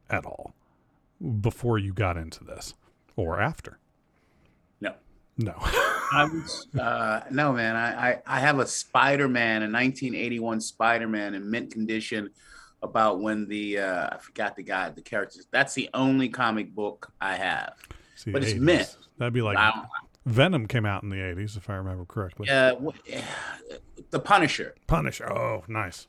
[0.09, 0.55] at all
[1.41, 2.75] before you got into this
[3.17, 3.79] or after?
[4.81, 4.95] No.
[5.37, 5.55] No.
[6.13, 7.77] I was, uh, no, man.
[7.77, 12.31] I, I, I have a Spider Man, a 1981 Spider Man in mint condition
[12.83, 15.47] about when the, uh, I forgot the guy, the characters.
[15.51, 17.75] That's the only comic book I have.
[18.17, 18.97] See, but it's mint.
[19.19, 19.59] That'd be like
[20.31, 22.49] Venom came out in the '80s, if I remember correctly.
[22.49, 22.75] Uh,
[24.11, 24.75] the Punisher.
[24.87, 25.31] Punisher.
[25.33, 26.07] Oh, nice.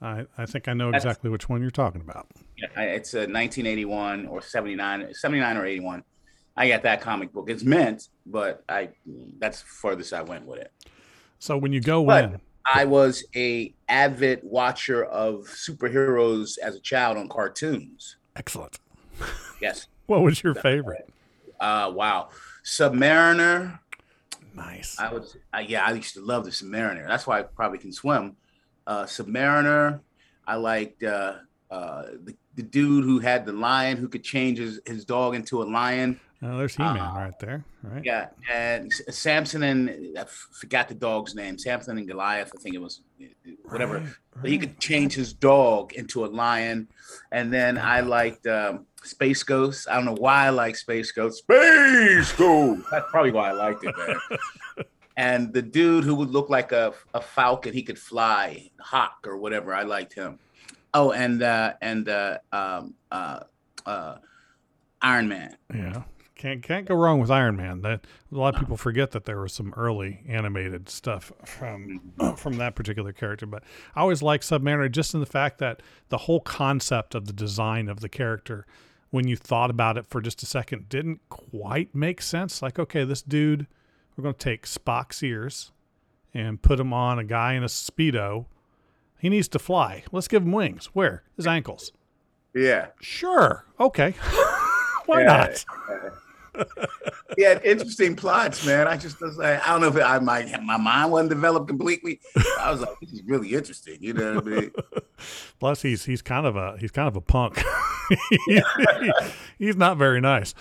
[0.00, 2.26] I I think I know That's, exactly which one you're talking about.
[2.56, 6.04] Yeah, it's a 1981 or 79, 79 or 81.
[6.56, 7.50] I got that comic book.
[7.50, 8.90] It's meant, but I
[9.38, 10.72] that's the furthest I went with it.
[11.38, 12.40] So when you go but in,
[12.72, 18.16] I was a avid watcher of superheroes as a child on cartoons.
[18.34, 18.78] Excellent.
[19.60, 19.86] Yes.
[20.06, 21.08] what was your favorite?
[21.60, 22.28] Uh, wow,
[22.66, 23.78] Submariner.
[24.54, 24.98] Nice.
[24.98, 27.06] I was uh, yeah, I used to love the Submariner.
[27.06, 28.36] That's why I probably can swim.
[28.86, 30.00] Uh, Submariner.
[30.46, 31.34] I liked uh,
[31.70, 35.62] uh, the, the dude who had the lion who could change his, his dog into
[35.62, 36.20] a lion.
[36.42, 38.04] Oh, there's He-Man uh, right there, right?
[38.04, 41.58] Yeah, and Samson and I forgot the dog's name.
[41.58, 43.00] Samson and Goliath, I think it was,
[43.64, 43.94] whatever.
[43.94, 44.14] Right, right.
[44.42, 46.88] But he could change his dog into a lion.
[47.32, 49.88] And then I liked um, Space Ghost.
[49.88, 51.38] I don't know why I like Space Ghost.
[51.38, 52.82] Space Ghost.
[52.90, 54.86] That's probably why I liked it, man.
[55.16, 59.36] and the dude who would look like a, a falcon, he could fly, hawk or
[59.36, 59.74] whatever.
[59.74, 60.38] I liked him.
[60.94, 63.40] Oh, and uh, and uh, um, uh,
[63.84, 64.16] uh,
[65.02, 65.56] Iron Man.
[65.74, 66.02] Yeah.
[66.36, 67.80] Can't can't go wrong with Iron Man.
[67.80, 72.58] That a lot of people forget that there was some early animated stuff from from
[72.58, 73.46] that particular character.
[73.46, 73.62] But
[73.94, 77.88] I always like Submariner just in the fact that the whole concept of the design
[77.88, 78.66] of the character,
[79.10, 82.62] when you thought about it for just a second, didn't quite make sense.
[82.62, 83.66] Like, okay, this dude,
[84.16, 85.72] we're going to take Spock's ears
[86.34, 88.46] and put him on a guy in a speedo.
[89.18, 90.04] He needs to fly.
[90.12, 90.86] Let's give him wings.
[90.92, 91.22] Where?
[91.36, 91.92] His ankles.
[92.54, 92.88] Yeah.
[93.00, 93.64] Sure.
[93.80, 94.10] Okay.
[95.06, 95.26] Why yeah.
[95.26, 95.64] not?
[97.36, 98.86] yeah, interesting plots, man.
[98.86, 101.68] I just was like, I don't know if it, I my my mind wasn't developed
[101.68, 102.20] completely.
[102.60, 103.98] I was like, this is really interesting.
[104.00, 104.70] You know what I mean?
[105.58, 107.62] Plus, he's he's kind of a he's kind of a punk.
[109.58, 110.54] he's not very nice.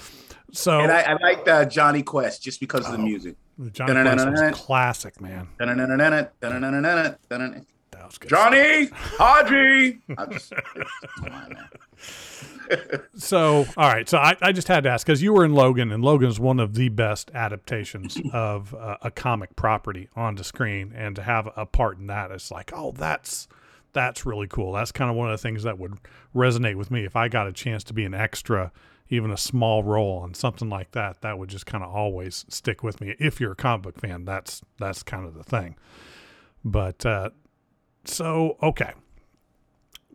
[0.51, 3.35] So and I, I liked uh, Jonny Quest just because of the oh, music.
[3.71, 5.47] Jonny Quest was classic, man.
[8.05, 8.29] That was good.
[8.29, 9.99] Jonny, Hadji.
[10.31, 10.53] Just,
[11.17, 11.69] come on, man
[13.15, 14.07] so, all right.
[14.07, 16.39] So I, I just had to ask because you were in Logan, and Logan is
[16.39, 21.49] one of the best adaptations of uh, a comic property onto screen, and to have
[21.55, 23.47] a part in that, it's like, oh, that's
[23.93, 24.73] that's really cool.
[24.73, 25.97] That's kind of one of the things that would
[26.35, 28.71] resonate with me if I got a chance to be an extra,
[29.09, 31.21] even a small role on something like that.
[31.21, 33.15] That would just kind of always stick with me.
[33.19, 35.75] If you're a comic book fan, that's that's kind of the thing.
[36.63, 37.29] But uh,
[38.07, 38.93] so okay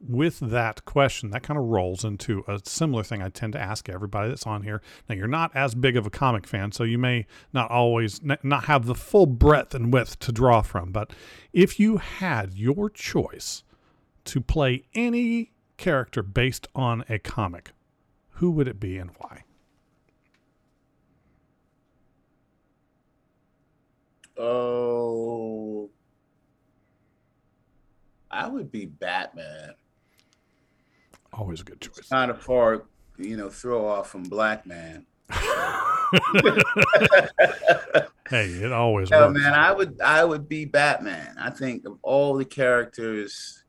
[0.07, 3.89] with that question, that kind of rolls into a similar thing I tend to ask
[3.89, 4.81] everybody that's on here.
[5.09, 8.65] Now, you're not as big of a comic fan, so you may not always not
[8.65, 10.91] have the full breadth and width to draw from.
[10.91, 11.13] But
[11.53, 13.63] if you had your choice
[14.25, 17.73] to play any character based on a comic,
[18.35, 19.45] who would it be and why?
[24.39, 25.91] Oh,
[28.31, 29.75] I would be Batman.
[31.33, 32.09] Always a good choice.
[32.09, 32.85] Kind of far,
[33.19, 35.07] you know, throw off from Black Man.
[38.29, 39.41] hey, it always no, works.
[39.41, 41.37] man, I would I would be Batman.
[41.39, 43.65] I think of all the characters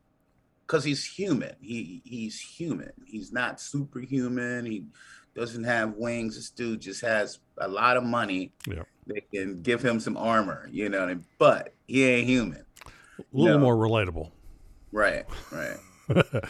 [0.65, 1.55] because he's human.
[1.61, 2.91] He he's human.
[3.05, 4.65] He's not superhuman.
[4.65, 4.85] He
[5.35, 6.35] doesn't have wings.
[6.35, 8.51] This dude just has a lot of money.
[8.67, 8.83] Yeah.
[9.05, 11.25] They can give him some armor, you know, I mean?
[11.37, 12.65] but he ain't human.
[12.85, 12.89] A
[13.33, 14.31] little more relatable.
[14.91, 15.77] Right, right.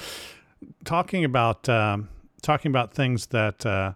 [0.86, 2.10] talking about um,
[2.42, 3.94] talking about things that uh,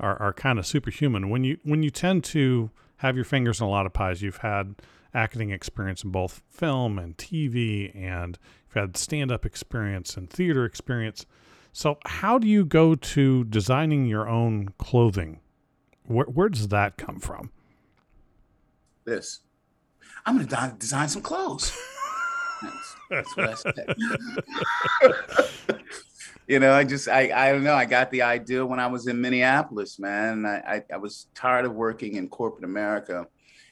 [0.00, 1.30] are, are kind of superhuman.
[1.30, 4.38] When you when you tend to have your fingers in a lot of pies, you've
[4.38, 4.76] had
[5.12, 10.64] acting experience in both film and TV, and you've had stand up experience and theater
[10.64, 11.26] experience.
[11.72, 15.40] So, how do you go to designing your own clothing?
[16.06, 17.50] Where, where does that come from?
[19.04, 19.40] This.
[20.24, 21.76] I'm going to design some clothes.
[22.64, 23.96] That's, that's what I said.
[26.48, 27.74] you know, I just, I, I don't know.
[27.74, 30.44] I got the idea when I was in Minneapolis, man.
[30.46, 33.26] I, I, I was tired of working in corporate America.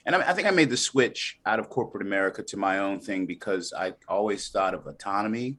[0.05, 2.99] And I, I think I made the switch out of corporate America to my own
[2.99, 5.57] thing because I always thought of autonomy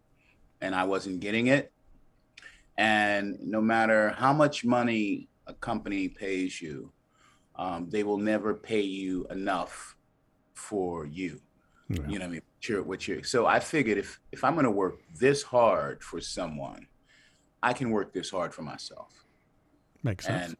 [0.60, 1.72] and I wasn't getting it.
[2.76, 6.90] And no matter how much money a company pays you,
[7.56, 9.96] um, they will never pay you enough
[10.54, 11.40] for you.
[11.88, 11.98] Yeah.
[12.08, 12.42] You know what I mean?
[12.62, 16.20] You're, what you're, so I figured if if I'm going to work this hard for
[16.20, 16.86] someone,
[17.62, 19.24] I can work this hard for myself.
[20.02, 20.54] Makes sense.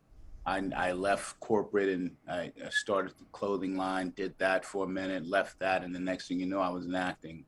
[0.46, 4.88] And I, I left corporate and I, started the clothing line, did that for a
[4.88, 7.44] minute, left that, and the next thing you know, I was in acting.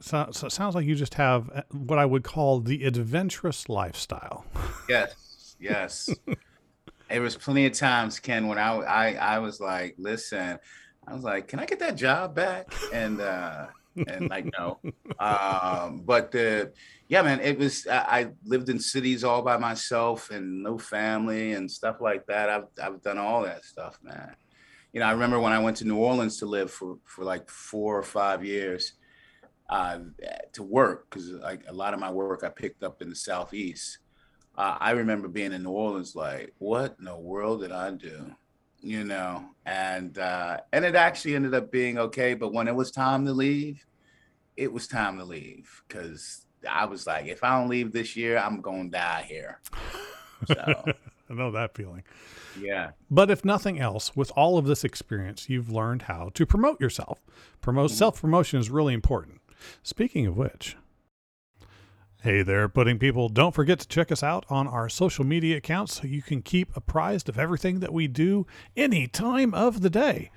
[0.00, 3.68] So, so it sounds like you just have uh, what I would call the adventurous
[3.68, 4.44] lifestyle.
[4.88, 6.10] Yes, yes.
[7.08, 10.58] There was plenty of times, Ken, when I I I was like, listen,
[11.06, 12.72] I was like, can I get that job back?
[12.92, 13.66] And uh
[14.06, 14.78] and like no.
[15.18, 16.72] Um, but the
[17.08, 21.52] yeah, man, it was I, I lived in cities all by myself and no family
[21.52, 22.48] and stuff like that.
[22.48, 24.34] I've I've done all that stuff, man.
[24.92, 27.48] You know, I remember when I went to New Orleans to live for for like
[27.48, 28.94] four or five years
[29.68, 30.00] uh,
[30.52, 33.98] to work because like a lot of my work I picked up in the southeast.
[34.56, 38.32] Uh, I remember being in New Orleans, like, what in the world did I do?
[38.82, 42.34] You know, and uh, and it actually ended up being okay.
[42.34, 43.84] But when it was time to leave,
[44.56, 48.38] it was time to leave because I was like, if I don't leave this year,
[48.38, 49.60] I'm gonna die here.
[50.46, 50.54] So,
[51.30, 52.02] I know that feeling.
[52.60, 52.90] Yeah.
[53.10, 57.18] But if nothing else, with all of this experience, you've learned how to promote yourself.
[57.60, 57.98] Promote mm-hmm.
[57.98, 59.40] self promotion is really important.
[59.82, 60.76] Speaking of which,
[62.22, 66.00] hey there, pudding people, don't forget to check us out on our social media accounts
[66.00, 70.30] so you can keep apprised of everything that we do any time of the day.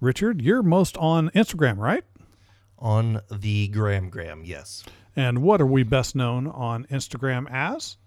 [0.00, 2.02] Richard, you're most on Instagram, right?
[2.78, 4.86] On the Gram Gram, yes.
[5.14, 7.98] And what are we best known on Instagram as?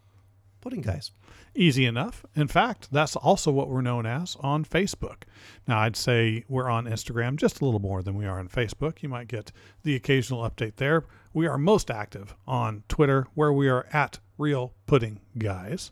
[0.62, 1.12] Pudding Guys.
[1.54, 2.26] Easy enough.
[2.34, 5.24] In fact, that's also what we're known as on Facebook.
[5.68, 9.02] Now, I'd say we're on Instagram just a little more than we are on Facebook.
[9.04, 9.52] You might get
[9.84, 11.04] the occasional update there.
[11.34, 15.92] We are most active on Twitter, where we are at Real Pudding Guys.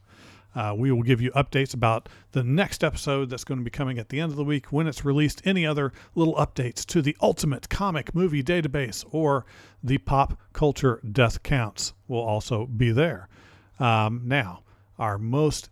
[0.55, 3.99] Uh, we will give you updates about the next episode that's going to be coming
[3.99, 5.41] at the end of the week when it's released.
[5.45, 9.45] Any other little updates to the Ultimate Comic Movie Database or
[9.83, 13.27] the Pop Culture Death Counts will also be there.
[13.77, 14.63] Um, now,
[14.99, 15.69] our most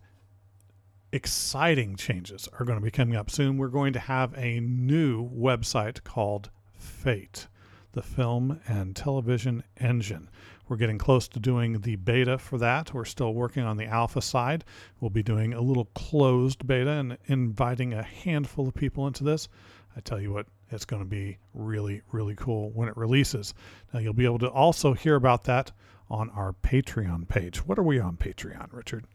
[1.12, 3.56] exciting changes are going to be coming up soon.
[3.56, 7.46] We're going to have a new website called Fate,
[7.92, 10.28] the film and television engine.
[10.68, 12.92] We're getting close to doing the beta for that.
[12.92, 14.64] We're still working on the alpha side.
[15.00, 19.48] We'll be doing a little closed beta and inviting a handful of people into this.
[19.96, 23.54] I tell you what, it's going to be really, really cool when it releases.
[23.92, 25.72] Now, you'll be able to also hear about that
[26.10, 27.66] on our Patreon page.
[27.66, 29.06] What are we on Patreon, Richard?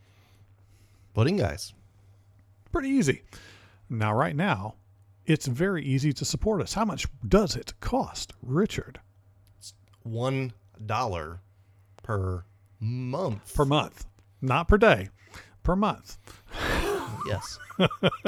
[1.13, 1.73] Pudding guys.
[2.71, 3.21] Pretty easy.
[3.89, 4.75] Now, right now,
[5.25, 6.73] it's very easy to support us.
[6.73, 8.99] How much does it cost, Richard?
[9.59, 10.53] It's one
[10.85, 11.39] dollar
[12.01, 12.45] per
[12.79, 13.53] month.
[13.53, 14.05] Per month,
[14.41, 15.09] not per day,
[15.61, 16.17] per month.
[17.27, 17.59] yes,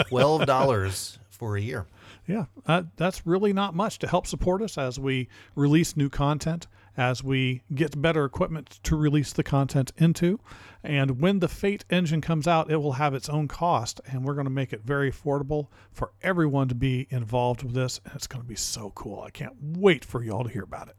[0.07, 1.87] twelve dollars for a year.
[2.27, 6.67] Yeah, uh, that's really not much to help support us as we release new content,
[6.97, 10.39] as we get better equipment to release the content into.
[10.83, 14.35] And when the Fate engine comes out, it will have its own cost, and we're
[14.35, 17.99] going to make it very affordable for everyone to be involved with this.
[18.05, 19.21] And it's going to be so cool.
[19.21, 20.95] I can't wait for you all to hear about it.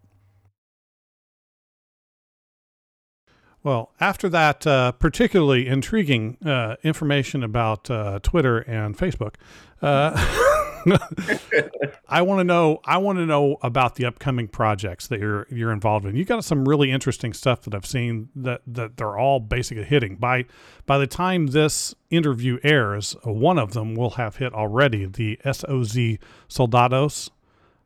[3.66, 9.34] Well, after that uh, particularly intriguing uh, information about uh, Twitter and Facebook,
[9.82, 10.12] uh,
[12.08, 12.80] I want to know.
[12.84, 16.16] I want to know about the upcoming projects that you're you're involved in.
[16.16, 20.16] You got some really interesting stuff that I've seen that that they're all basically hitting.
[20.16, 20.44] By
[20.86, 25.06] by the time this interview airs, one of them will have hit already.
[25.06, 26.18] The SOZ
[26.48, 27.30] Soldados.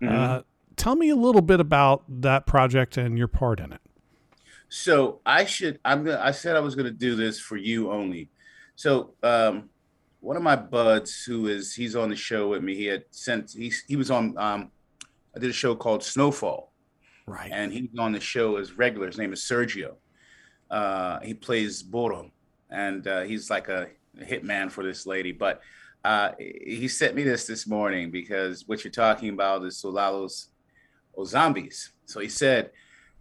[0.02, 0.14] Mm-hmm.
[0.14, 0.40] Uh,
[0.76, 3.80] tell me a little bit about that project and your part in it.
[4.68, 5.80] So I should.
[5.84, 6.20] I'm gonna.
[6.22, 8.28] I said I was gonna do this for you only.
[8.76, 9.70] So um,
[10.20, 12.74] one of my buds, who is he's on the show with me.
[12.74, 13.52] He had sent.
[13.52, 14.37] He he was on.
[14.38, 14.70] Um,
[15.35, 16.72] I did a show called Snowfall.
[17.26, 17.50] Right.
[17.52, 19.06] And he's on the show as regular.
[19.06, 19.94] His name is Sergio.
[20.70, 22.30] Uh, he plays Boro,
[22.70, 25.33] and uh, he's like a, hitman for this lady.
[25.33, 25.61] But
[26.04, 30.48] uh, he sent me this this morning because what you're talking about is Soldados
[31.12, 31.92] or zombies.
[32.06, 32.70] So he said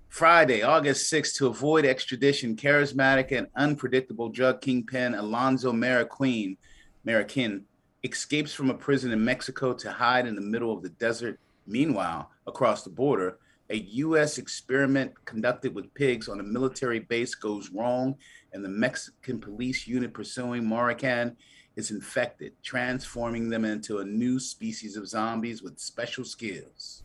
[0.08, 6.58] Friday, August 6th, to avoid extradition, charismatic and unpredictable drug kingpin Alonzo Marroquin,
[7.06, 7.64] Marroquin
[8.04, 11.40] escapes from a prison in Mexico to hide in the middle of the desert.
[11.68, 13.38] Meanwhile, across the border,
[13.70, 14.38] a U.S.
[14.38, 18.16] experiment conducted with pigs on a military base goes wrong,
[18.54, 21.36] and the Mexican police unit pursuing Marroquin
[21.76, 27.04] is infected, transforming them into a new species of zombies with special skills.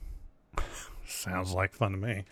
[1.06, 2.24] Sounds like fun to me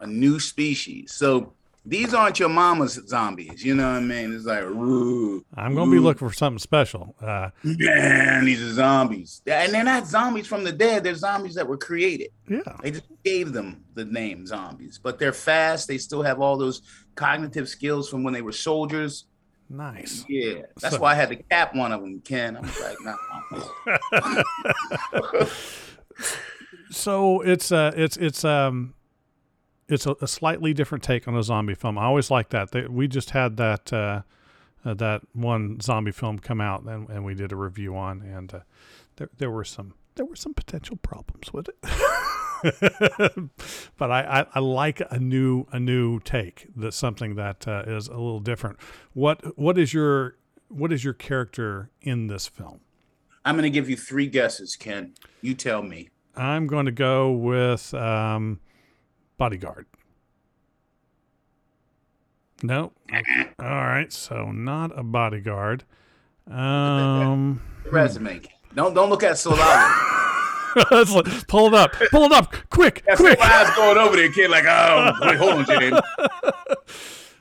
[0.00, 1.12] a new species.
[1.12, 1.52] So
[1.90, 3.64] these aren't your mama's zombies.
[3.64, 4.32] You know what I mean?
[4.32, 7.16] It's like, ooh, I'm going to be looking for something special.
[7.20, 9.42] Uh, Man, these are zombies.
[9.44, 11.02] And they're not zombies from the dead.
[11.02, 12.28] They're zombies that were created.
[12.48, 12.60] Yeah.
[12.80, 15.00] They just gave them the name zombies.
[15.02, 15.88] But they're fast.
[15.88, 16.82] They still have all those
[17.16, 19.24] cognitive skills from when they were soldiers.
[19.68, 20.24] Nice.
[20.28, 20.62] Yeah.
[20.80, 22.56] That's so, why I had to cap one of them, Ken.
[22.56, 22.98] I was like,
[25.40, 25.46] nah.
[26.90, 28.94] so it's uh it's it's um
[29.90, 31.98] it's a, a, slightly different take on a zombie film.
[31.98, 32.70] I always like that.
[32.70, 34.22] They, we just had that uh,
[34.84, 38.54] uh, that one zombie film come out, and, and we did a review on, and
[38.54, 38.60] uh,
[39.16, 41.76] there there were some there were some potential problems with it.
[43.96, 46.66] but I, I, I, like a new a new take.
[46.74, 48.78] That's something that uh, is a little different.
[49.12, 50.36] What what is your
[50.68, 52.80] what is your character in this film?
[53.44, 55.14] I'm going to give you three guesses, Ken.
[55.40, 56.10] You tell me.
[56.36, 58.60] I'm going to go with um,
[59.40, 59.86] bodyguard.
[62.62, 62.92] No.
[63.58, 64.12] All right.
[64.12, 65.84] So not a bodyguard.
[66.46, 68.42] Um, resume.
[68.74, 70.76] Don't don't look at so loud.
[71.48, 71.92] pull it up.
[72.10, 72.54] Pull it up.
[72.68, 73.02] Quick.
[73.06, 73.40] That's quick.
[73.40, 74.50] eyes going over there, kid.
[74.50, 75.98] Like, oh, wait, hold on, Jane.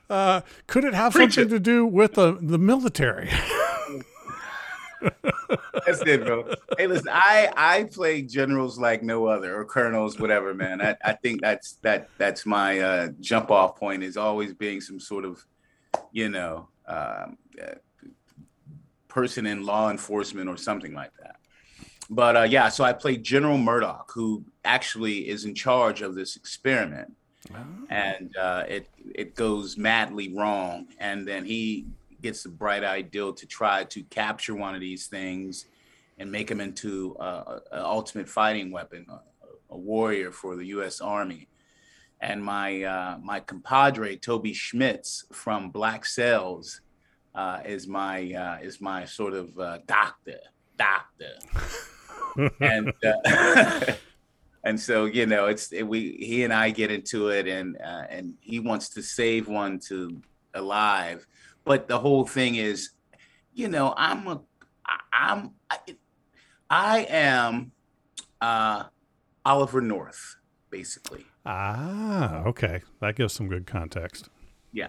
[0.09, 1.57] Uh, could it have Preach something it.
[1.57, 3.29] to do with the, the military?
[5.01, 6.45] That's it, bro.
[6.77, 10.81] Hey, listen, I I play generals like no other, or colonels, whatever, man.
[10.81, 14.99] I, I think that's that that's my uh, jump off point is always being some
[14.99, 15.43] sort of,
[16.11, 17.75] you know, um, uh,
[19.07, 21.37] person in law enforcement or something like that.
[22.09, 26.35] But uh, yeah, so I played General Murdoch, who actually is in charge of this
[26.35, 27.15] experiment,
[27.53, 27.57] oh.
[27.89, 31.85] and uh, it it goes madly wrong, and then he
[32.22, 35.65] gets the bright idea to try to capture one of these things
[36.17, 39.20] and make him into an ultimate fighting weapon, a,
[39.74, 40.99] a, warrior for the U.S.
[40.99, 41.47] Army.
[42.22, 46.82] And my uh, my compadre Toby Schmitz from Black Sails
[47.34, 50.39] uh, is my uh, is my sort of uh, doctor,
[50.78, 51.36] doctor,
[52.59, 53.93] and uh,
[54.65, 58.03] and so you know it's it, we he and I get into it, and uh,
[58.09, 60.22] and he wants to save one to
[60.53, 61.26] alive
[61.70, 62.93] but the whole thing is,
[63.53, 64.41] you know, I'm a,
[65.13, 65.78] I'm, I,
[66.67, 67.74] I am
[68.41, 68.86] uh,
[69.45, 70.38] Oliver North,
[70.72, 71.28] basically.
[71.45, 74.30] Ah, okay, that gives some good context.
[74.74, 74.88] Yeah,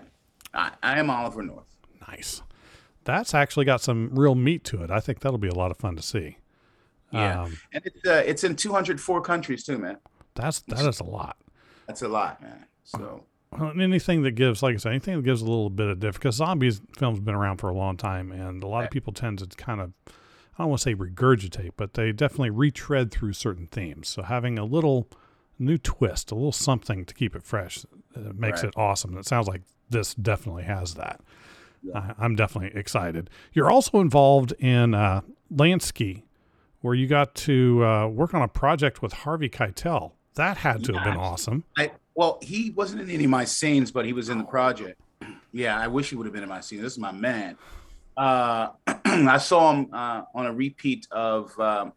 [0.54, 1.66] I, I am Oliver North.
[2.08, 2.40] Nice.
[3.04, 4.90] That's actually got some real meat to it.
[4.90, 6.38] I think that'll be a lot of fun to see.
[7.12, 9.98] Yeah, um, and it's uh, it's in 204 countries too, man.
[10.34, 11.36] That's that is a lot.
[11.86, 12.64] That's a lot, man.
[12.84, 13.26] So
[13.58, 16.34] anything that gives, like I said, anything that gives a little bit of difference, because
[16.36, 19.46] zombies films been around for a long time, and a lot of people tend to
[19.56, 24.08] kind of, I don't want to say regurgitate, but they definitely retread through certain themes.
[24.08, 25.08] So having a little
[25.58, 27.84] new twist, a little something to keep it fresh,
[28.16, 28.68] uh, makes right.
[28.68, 29.10] it awesome.
[29.10, 31.20] And it sounds like this definitely has that.
[31.82, 32.14] Yeah.
[32.18, 33.30] I, am definitely excited.
[33.52, 35.22] You're also involved in uh,
[35.52, 36.22] Lansky,
[36.82, 40.12] where you got to uh, work on a project with Harvey Keitel.
[40.34, 41.64] That had to yeah, have been awesome.
[41.76, 41.90] I,
[42.20, 45.00] well, he wasn't in any of my scenes, but he was in the project.
[45.52, 46.80] Yeah, I wish he would have been in my scene.
[46.80, 47.56] This is my man.
[48.16, 48.68] Uh,
[49.04, 51.92] I saw him uh, on a repeat of um,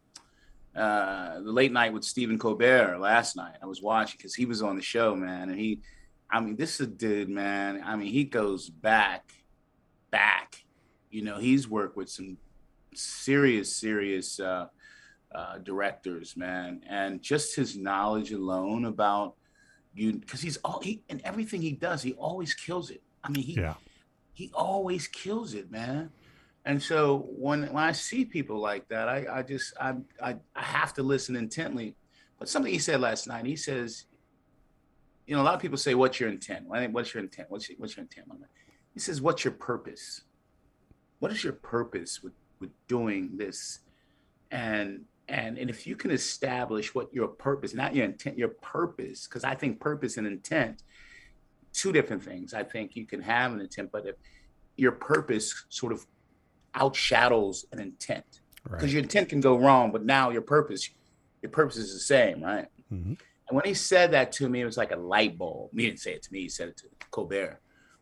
[0.74, 3.54] uh, the late night with Stephen Colbert last night.
[3.62, 5.82] I was watching because he was on the show, man, and he,
[6.28, 7.80] I mean, this is a dude, man.
[7.84, 9.32] I mean, he goes back,
[10.10, 10.64] back.
[11.12, 12.38] You know, he's worked with some
[12.92, 14.66] serious, serious uh,
[15.32, 19.36] uh, directors, man, and just his knowledge alone about
[19.94, 23.02] you because he's all he and everything he does, he always kills it.
[23.22, 23.74] I mean, he yeah.
[24.32, 26.10] he always kills it, man.
[26.64, 30.62] And so when when I see people like that, I, I just I, I I
[30.62, 31.94] have to listen intently.
[32.38, 34.06] But something he said last night, he says,
[35.26, 36.66] you know, a lot of people say, "What's your intent?
[36.66, 37.50] What's your intent?
[37.50, 38.26] What's your, what's your intent?"
[38.92, 40.22] He says, "What's your purpose?
[41.20, 43.80] What is your purpose with with doing this?"
[44.50, 49.26] And and and if you can establish what your purpose not your intent your purpose
[49.26, 50.82] because i think purpose and intent
[51.74, 52.54] two different things.
[52.54, 54.16] I think you can have an intent but if
[54.76, 56.06] your purpose sort of
[56.74, 58.40] outshadows an intent.
[58.62, 58.92] Because right.
[58.92, 60.88] your intent can go wrong but now your purpose
[61.42, 62.68] your purpose is the same right?
[62.90, 63.14] Mm-hmm.
[63.48, 65.70] and when he said that to me it was like a light bulb.
[65.74, 67.60] He didn't say it to me he said it to colbert.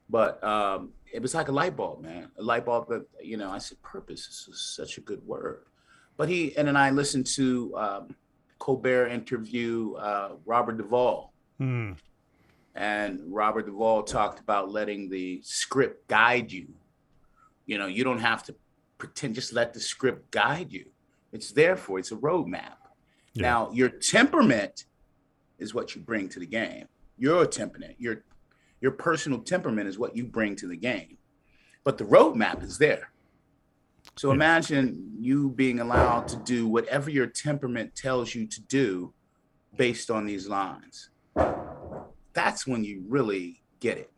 [0.09, 2.29] But um, it was like a light bulb man.
[2.39, 5.65] A light bulb that you know i said purpose is such a good word
[6.17, 8.17] but he and then I listened to um,
[8.59, 11.33] Colbert interview uh, Robert Duvall.
[11.59, 11.93] Hmm.
[12.75, 16.69] And Robert Duvall talked about letting the script guide you.
[17.67, 18.55] You know, you don't have to
[18.99, 20.87] pretend, just let the script guide you.
[21.33, 22.77] It's there for it's a roadmap.
[23.35, 23.43] Yeah.
[23.43, 24.85] Now, your temperament
[25.59, 26.87] is what you bring to the game.
[27.19, 28.25] Your temperament, your
[28.81, 31.19] your personal temperament is what you bring to the game.
[31.85, 33.12] But the roadmap is there.
[34.17, 34.35] So yeah.
[34.35, 39.15] imagine you being allowed to do whatever your temperament tells you to do
[39.77, 41.11] based on these lines.
[42.35, 44.11] That's when you really get it.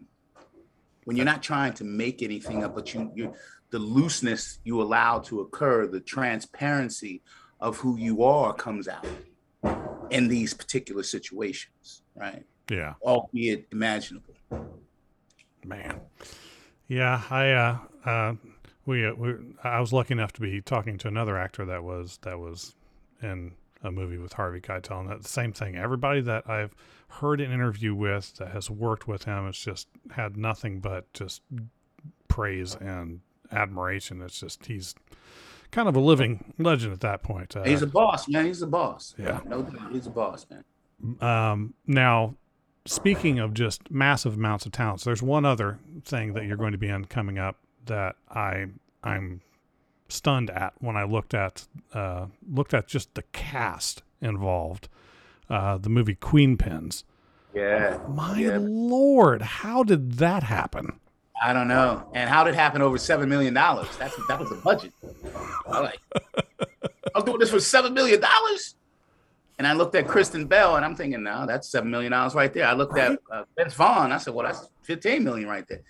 [1.04, 3.34] When you're not trying to make anything up, but you you
[3.70, 7.22] the looseness you allow to occur, the transparency
[7.60, 9.06] of who you are comes out
[10.10, 12.44] in these particular situations, right?
[12.70, 12.94] Yeah.
[13.02, 14.34] Albeit imaginable.
[15.64, 16.00] Man.
[16.88, 18.34] Yeah, I uh uh,
[18.86, 22.18] we, uh, we I was lucky enough to be talking to another actor that was
[22.22, 22.74] that was
[23.22, 25.76] in a movie with Harvey Keitel, and that the same thing.
[25.76, 26.74] Everybody that I've
[27.08, 31.42] heard an interview with that has worked with him has just had nothing but just
[32.28, 33.20] praise and
[33.52, 34.22] admiration.
[34.22, 34.94] It's just he's
[35.70, 37.56] kind of a living legend at that point.
[37.56, 38.46] Uh, He's a boss, man.
[38.46, 39.14] He's a boss.
[39.18, 39.40] Yeah.
[39.44, 39.92] No doubt.
[39.92, 40.64] He's a boss, man.
[41.20, 42.36] Um, now,
[42.86, 46.78] speaking of just massive amounts of talents, there's one other thing that you're going to
[46.78, 48.66] be in coming up that I
[49.02, 49.40] I'm
[50.08, 54.88] stunned at when I looked at uh, looked at just the cast involved.
[55.50, 57.04] Uh, the movie Queenpins.
[57.54, 57.98] Yeah.
[58.08, 58.58] My Yeah.
[58.60, 60.98] lord, how did that happen?
[61.42, 62.08] I don't know.
[62.14, 63.88] And how did it happen over seven million dollars?
[63.98, 64.92] That's that was the budget.
[65.68, 68.74] I like I was doing this for seven million dollars.
[69.58, 72.52] And I looked at Kristen Bell and I'm thinking, no, that's seven million dollars right
[72.52, 72.66] there.
[72.66, 74.10] I looked at uh, Vince Vaughn.
[74.10, 75.82] I said, well, that's 15 million right there.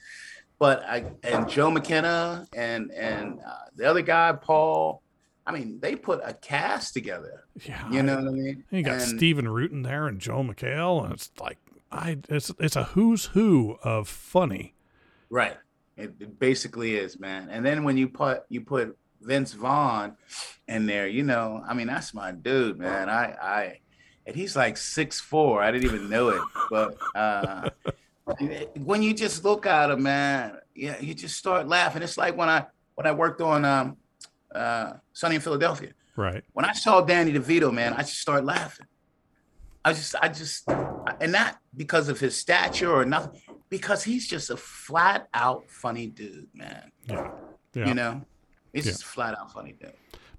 [0.64, 5.02] But I and Joe McKenna and and uh, the other guy, Paul.
[5.46, 7.44] I mean, they put a cast together.
[7.66, 8.64] Yeah, You know what I mean?
[8.70, 11.58] you got And- Stephen Rutan there and Joe McHale, and it's like
[11.92, 14.72] I it's it's a who's who of funny.
[15.28, 15.58] Right.
[15.98, 17.50] It, it basically is, man.
[17.50, 20.16] And then when you put you put Vince Vaughn
[20.66, 23.10] in there, you know, I mean, that's my dude, man.
[23.10, 23.80] I I
[24.24, 25.62] and he's like six four.
[25.62, 26.40] I didn't even know it,
[26.70, 27.68] but uh
[28.78, 32.02] when you just look at him, man, yeah, you just start laughing.
[32.02, 33.96] It's like when I when I worked on um
[34.54, 35.92] uh Sunny in Philadelphia.
[36.16, 36.44] Right.
[36.52, 38.86] When I saw Danny DeVito, man, I just started laughing.
[39.86, 40.66] I just, I just,
[41.20, 46.06] and not because of his stature or nothing, because he's just a flat out funny
[46.06, 46.90] dude, man.
[47.06, 47.30] Yeah.
[47.74, 47.88] Yeah.
[47.88, 48.22] You know,
[48.72, 48.92] he's Yeah.
[48.92, 49.92] just a flat out funny dude.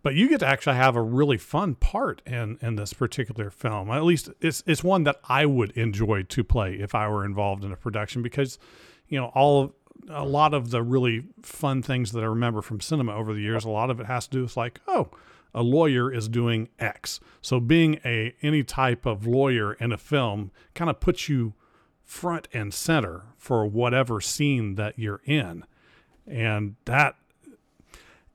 [0.05, 3.89] But you get to actually have a really fun part in in this particular film.
[3.89, 7.65] At least it's it's one that I would enjoy to play if I were involved
[7.65, 8.59] in a production because
[9.07, 9.73] you know all of
[10.07, 13.65] a lot of the really fun things that I remember from cinema over the years,
[13.65, 15.09] a lot of it has to do with like, oh,
[15.55, 17.19] a lawyer is doing X.
[17.41, 21.55] So being a any type of lawyer in a film kind of puts you
[22.03, 25.63] front and center for whatever scene that you're in.
[26.27, 27.15] And that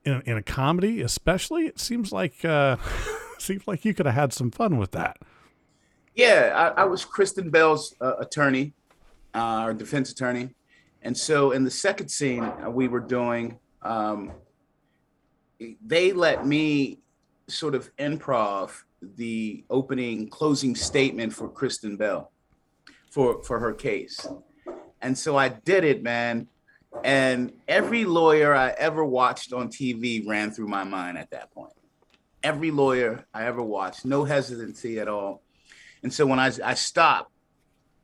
[0.04, 2.76] in, in a comedy, especially, it seems like uh,
[3.38, 5.18] seems like you could have had some fun with that.
[6.14, 8.72] Yeah, I, I was Kristen Bell's uh, attorney,
[9.34, 10.50] uh, or defense attorney,
[11.02, 14.32] and so in the second scene uh, we were doing, um,
[15.84, 16.98] they let me
[17.48, 18.82] sort of improv
[19.16, 22.30] the opening closing statement for Kristen Bell
[23.10, 24.26] for for her case,
[25.00, 26.48] and so I did it, man.
[27.04, 31.72] And every lawyer I ever watched on TV ran through my mind at that point.
[32.42, 35.42] Every lawyer I ever watched, no hesitancy at all.
[36.02, 37.30] And so when I, I stopped,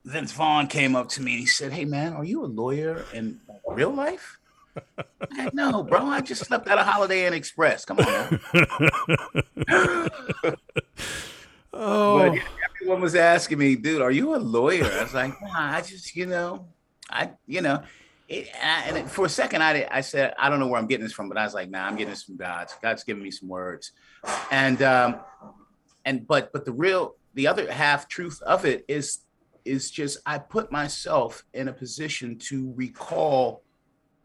[0.04, 3.04] Vince Vaughn came up to me and he said, Hey, man, are you a lawyer
[3.12, 4.38] in real life?
[4.96, 7.84] I said, no, bro, I just slept at a Holiday Inn Express.
[7.84, 8.40] Come on.
[11.78, 12.38] Oh, But
[12.80, 14.84] everyone was asking me, dude, are you a lawyer?
[14.86, 16.66] I was like, nah, I just, you know,
[17.10, 17.82] I, you know,
[18.28, 20.86] it, and, I, and for a second, I, I said, I don't know where I'm
[20.86, 22.68] getting this from, but I was like, nah, I'm getting this from God.
[22.82, 23.92] God's giving me some words,
[24.50, 25.20] and um,
[26.04, 29.20] and but but the real, the other half truth of it is
[29.64, 33.62] is just I put myself in a position to recall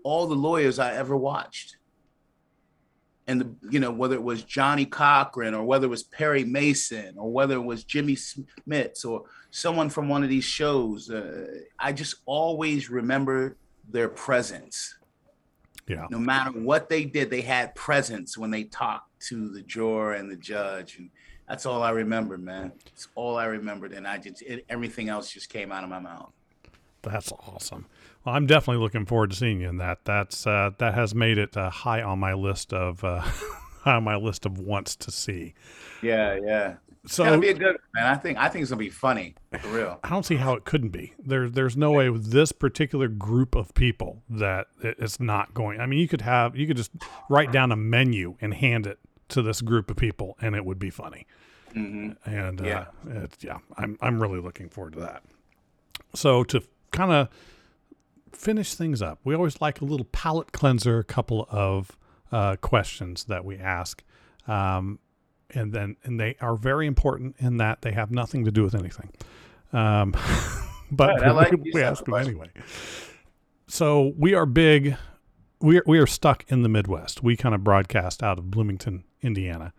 [0.04, 1.78] all the lawyers I ever watched
[3.28, 7.16] and the you know whether it was Johnnie Cochran or whether it was Perry Mason
[7.18, 11.48] or whether it was Jimmy Smits or someone from one of these shows, uh,
[11.80, 13.58] I just always remember
[13.90, 14.98] their presence.
[15.88, 16.08] yeah.
[16.10, 20.32] No matter what they did, they had presence when they talked to the juror and
[20.32, 21.10] the judge, and
[21.48, 22.72] that's all I remember, man.
[22.88, 26.00] It's all I remembered, and I just it, everything else just came out of my
[26.00, 26.32] mouth.
[27.02, 27.88] That's awesome.
[28.24, 30.06] Well, I'm definitely looking forward to seeing you in that.
[30.06, 33.24] That's uh, that has made it uh, high on my list of uh,
[33.86, 35.54] on my list of wants to see.
[36.02, 36.76] Yeah, yeah.
[37.04, 38.06] It's So gonna be a good man.
[38.06, 40.00] I think I think it's gonna be funny for real.
[40.04, 41.14] I don't see how it couldn't be.
[41.18, 45.80] There's there's no way with this particular group of people that it's not going.
[45.80, 46.92] I mean, you could have you could just
[47.30, 49.00] write down a menu and hand it
[49.30, 51.26] to this group of people, and it would be funny.
[51.74, 52.86] hmm And uh, Yeah.
[53.08, 55.24] it's, yeah, I'm I'm really looking forward to that.
[56.14, 57.30] So to kind of
[58.32, 61.98] finish things up, we always like a little palate cleanser, a couple of
[62.32, 64.04] uh, questions that we ask,
[64.48, 65.00] um,
[65.54, 68.76] and then and they are very important in that they have nothing to do with
[68.76, 69.12] anything.
[69.74, 70.16] Um,
[70.92, 72.50] but Right, like we, we ask them anyway.
[73.68, 74.96] So we are big.
[75.60, 77.24] We are, we are stuck in the Midwest.
[77.24, 79.74] We kind of broadcast out of Bloomington, Indiana,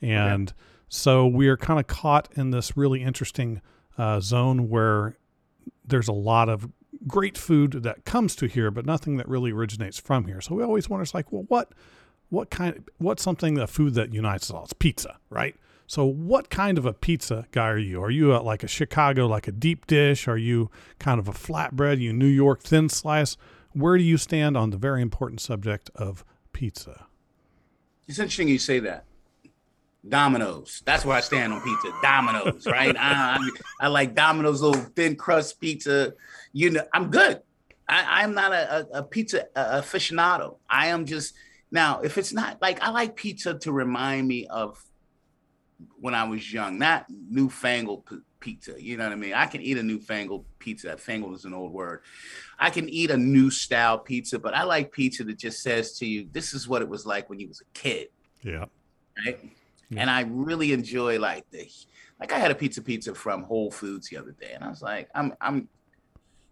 [0.00, 0.52] and
[0.88, 3.62] so we are kind of caught in this really interesting
[3.96, 5.16] uh, zone where
[5.84, 6.68] there's a lot of
[7.06, 10.40] great food that comes to here, but nothing that really originates from here.
[10.40, 11.72] So we always wonder, it's like, well, what,
[12.32, 14.64] what kind, what's something, a food that unites us all?
[14.64, 15.54] It's pizza, right?
[15.86, 18.02] So what kind of a pizza guy are you?
[18.02, 20.26] Are you a, like a Chicago, like a deep dish?
[20.26, 22.00] Are you kind of a flatbread?
[22.00, 23.36] You New York thin slice?
[23.74, 26.24] Where do you stand on the very important subject of
[26.54, 27.04] pizza?
[28.08, 29.04] It's interesting you say that.
[30.08, 30.82] Domino's.
[30.86, 31.90] That's where I stand on pizza.
[32.02, 32.96] Domino's, right?
[32.98, 36.14] I, I, I, like Domino's little thin crust pizza.
[36.54, 37.42] You know, I'm good.
[37.90, 40.56] I, am not a, a pizza aficionado.
[40.70, 41.34] I am just
[41.72, 42.00] now.
[42.00, 44.82] If it's not like I like pizza to remind me of
[46.00, 48.74] when I was young, not newfangled p- pizza.
[48.80, 49.34] You know what I mean?
[49.34, 50.96] I can eat a newfangled pizza.
[50.96, 52.02] Fangled is an old word.
[52.58, 56.06] I can eat a new style pizza, but I like pizza that just says to
[56.06, 58.08] you, "This is what it was like when you was a kid."
[58.42, 58.66] Yeah.
[59.24, 59.38] Right.
[59.94, 61.68] And I really enjoy like the
[62.18, 64.82] like I had a pizza pizza from Whole Foods the other day, and I was
[64.82, 65.68] like, I'm I'm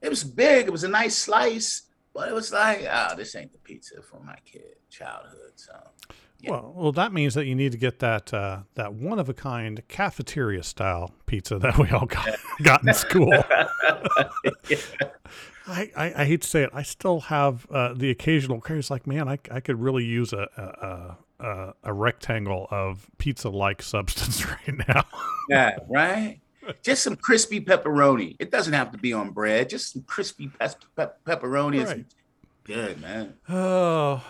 [0.03, 1.83] it was big, it was a nice slice,
[2.21, 5.53] but it was like, oh, this ain't the pizza for my kid childhood.
[5.57, 5.73] So
[6.39, 6.51] yeah.
[6.51, 9.35] Well, well, that means that you need to get that uh, that one of a
[9.35, 12.29] kind cafeteria style pizza that we all got,
[12.63, 13.33] got in school.
[14.69, 14.77] yeah.
[15.67, 16.71] I, I, I, hate to say it.
[16.75, 18.91] I still have uh, the occasional craze.
[18.91, 24.45] Like, man, I, I could really use a, a, a, a rectangle of pizza-like substance
[24.47, 25.05] right now.
[25.49, 26.41] yeah, right.
[26.83, 28.37] Just some crispy pepperoni.
[28.39, 29.71] It doesn't have to be on bread.
[29.71, 31.87] Just some crispy pe- pe- pepperoni.
[31.87, 32.05] Right.
[32.65, 33.35] Good man.
[33.49, 34.23] Oh,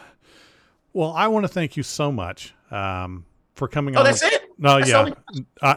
[0.92, 3.24] well, I want to thank you so much um,
[3.54, 4.06] for coming oh, on.
[4.06, 4.42] Oh, that's it.
[4.58, 5.10] No, that's yeah,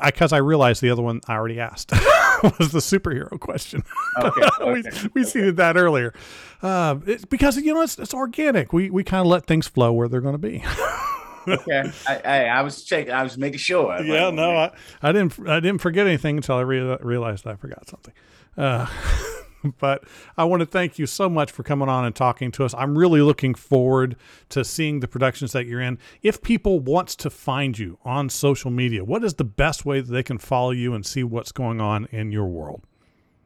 [0.06, 1.92] because I, I, I, realized the other one I already asked
[2.60, 3.84] was the superhero question.
[4.22, 4.84] Okay, okay.
[5.04, 6.14] we, we seeded that earlier
[6.62, 6.96] uh,
[7.30, 8.74] because you know it's, it's organic.
[8.74, 10.64] We we kind of let things flow where they're going to be
[11.48, 11.92] okay.
[12.08, 13.12] I, I, I, was checking.
[13.12, 13.98] I was making sure.
[14.04, 14.72] Yeah, no, I,
[15.02, 15.48] I didn't.
[15.48, 18.14] I didn't forget anything until I re- realized I forgot something.
[18.58, 18.88] Uh,
[19.80, 20.04] but
[20.38, 22.74] I want to thank you so much for coming on and talking to us.
[22.74, 24.16] I'm really looking forward
[24.50, 25.98] to seeing the productions that you're in.
[26.22, 30.12] If people wants to find you on social media, what is the best way that
[30.12, 32.84] they can follow you and see what's going on in your world?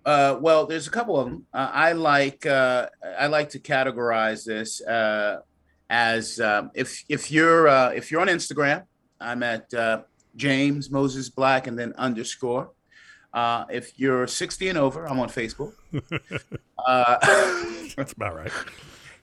[0.05, 1.45] Uh, well, there's a couple of them.
[1.53, 2.87] Uh, I like uh,
[3.19, 5.41] I like to categorize this uh,
[5.89, 8.83] as um, if if you're uh, if you're on Instagram,
[9.19, 10.01] I'm at uh,
[10.35, 12.71] James Moses Black and then underscore.
[13.33, 15.73] Uh, if you're 60 and over, I'm on Facebook.
[16.87, 17.17] uh,
[17.95, 18.51] That's about right.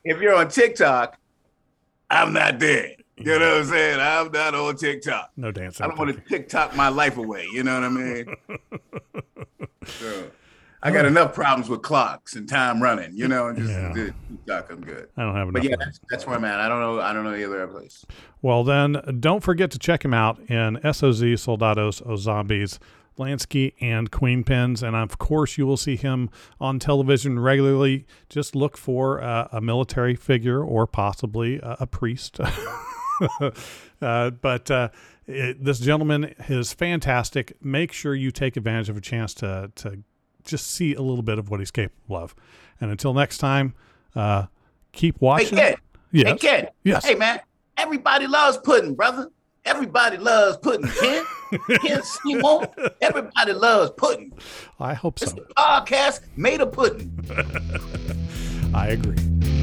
[0.06, 1.18] If you're on TikTok,
[2.10, 2.90] I'm not there.
[3.16, 4.00] You know what I'm saying?
[4.00, 5.30] I'm not on TikTok.
[5.36, 5.82] No dancing.
[5.82, 7.46] I don't want to TikTok my life away.
[7.50, 8.36] You know what I mean?
[9.86, 10.30] so,
[10.84, 13.92] I got enough problems with clocks and time running, you know, just yeah.
[13.94, 15.08] TikTok, I'm good.
[15.16, 15.62] I don't have enough.
[15.62, 16.60] But yeah, that's, that's, where I'm at.
[16.60, 17.00] I don't know.
[17.00, 18.04] I don't know the other place.
[18.42, 22.78] Well, then don't forget to check him out in SOZ Soldados O Zombies.
[23.16, 26.30] Lansky and Queenpins, and of course you will see him
[26.60, 28.06] on television regularly.
[28.28, 32.40] Just look for uh, a military figure or possibly a, a priest.
[34.00, 34.88] uh, but uh,
[35.28, 37.56] it, this gentleman is fantastic.
[37.62, 40.02] Make sure you take advantage of a chance to to
[40.44, 42.34] just see a little bit of what he's capable of.
[42.80, 43.74] And until next time,
[44.14, 44.46] uh,
[44.92, 45.58] keep watching.
[45.58, 45.80] Hey, kid.
[46.12, 46.26] Yes.
[46.28, 46.68] Hey, kid.
[46.84, 47.04] Yes.
[47.04, 47.40] Hey, man.
[47.76, 49.30] Everybody loves pudding, brother.
[49.64, 51.24] Everybody loves pudding, Ken.
[51.80, 52.66] Ken Seymour.
[53.00, 54.32] Everybody loves pudding.
[54.78, 55.24] I hope so.
[55.24, 57.10] It's a podcast made of pudding.
[58.74, 59.53] I agree.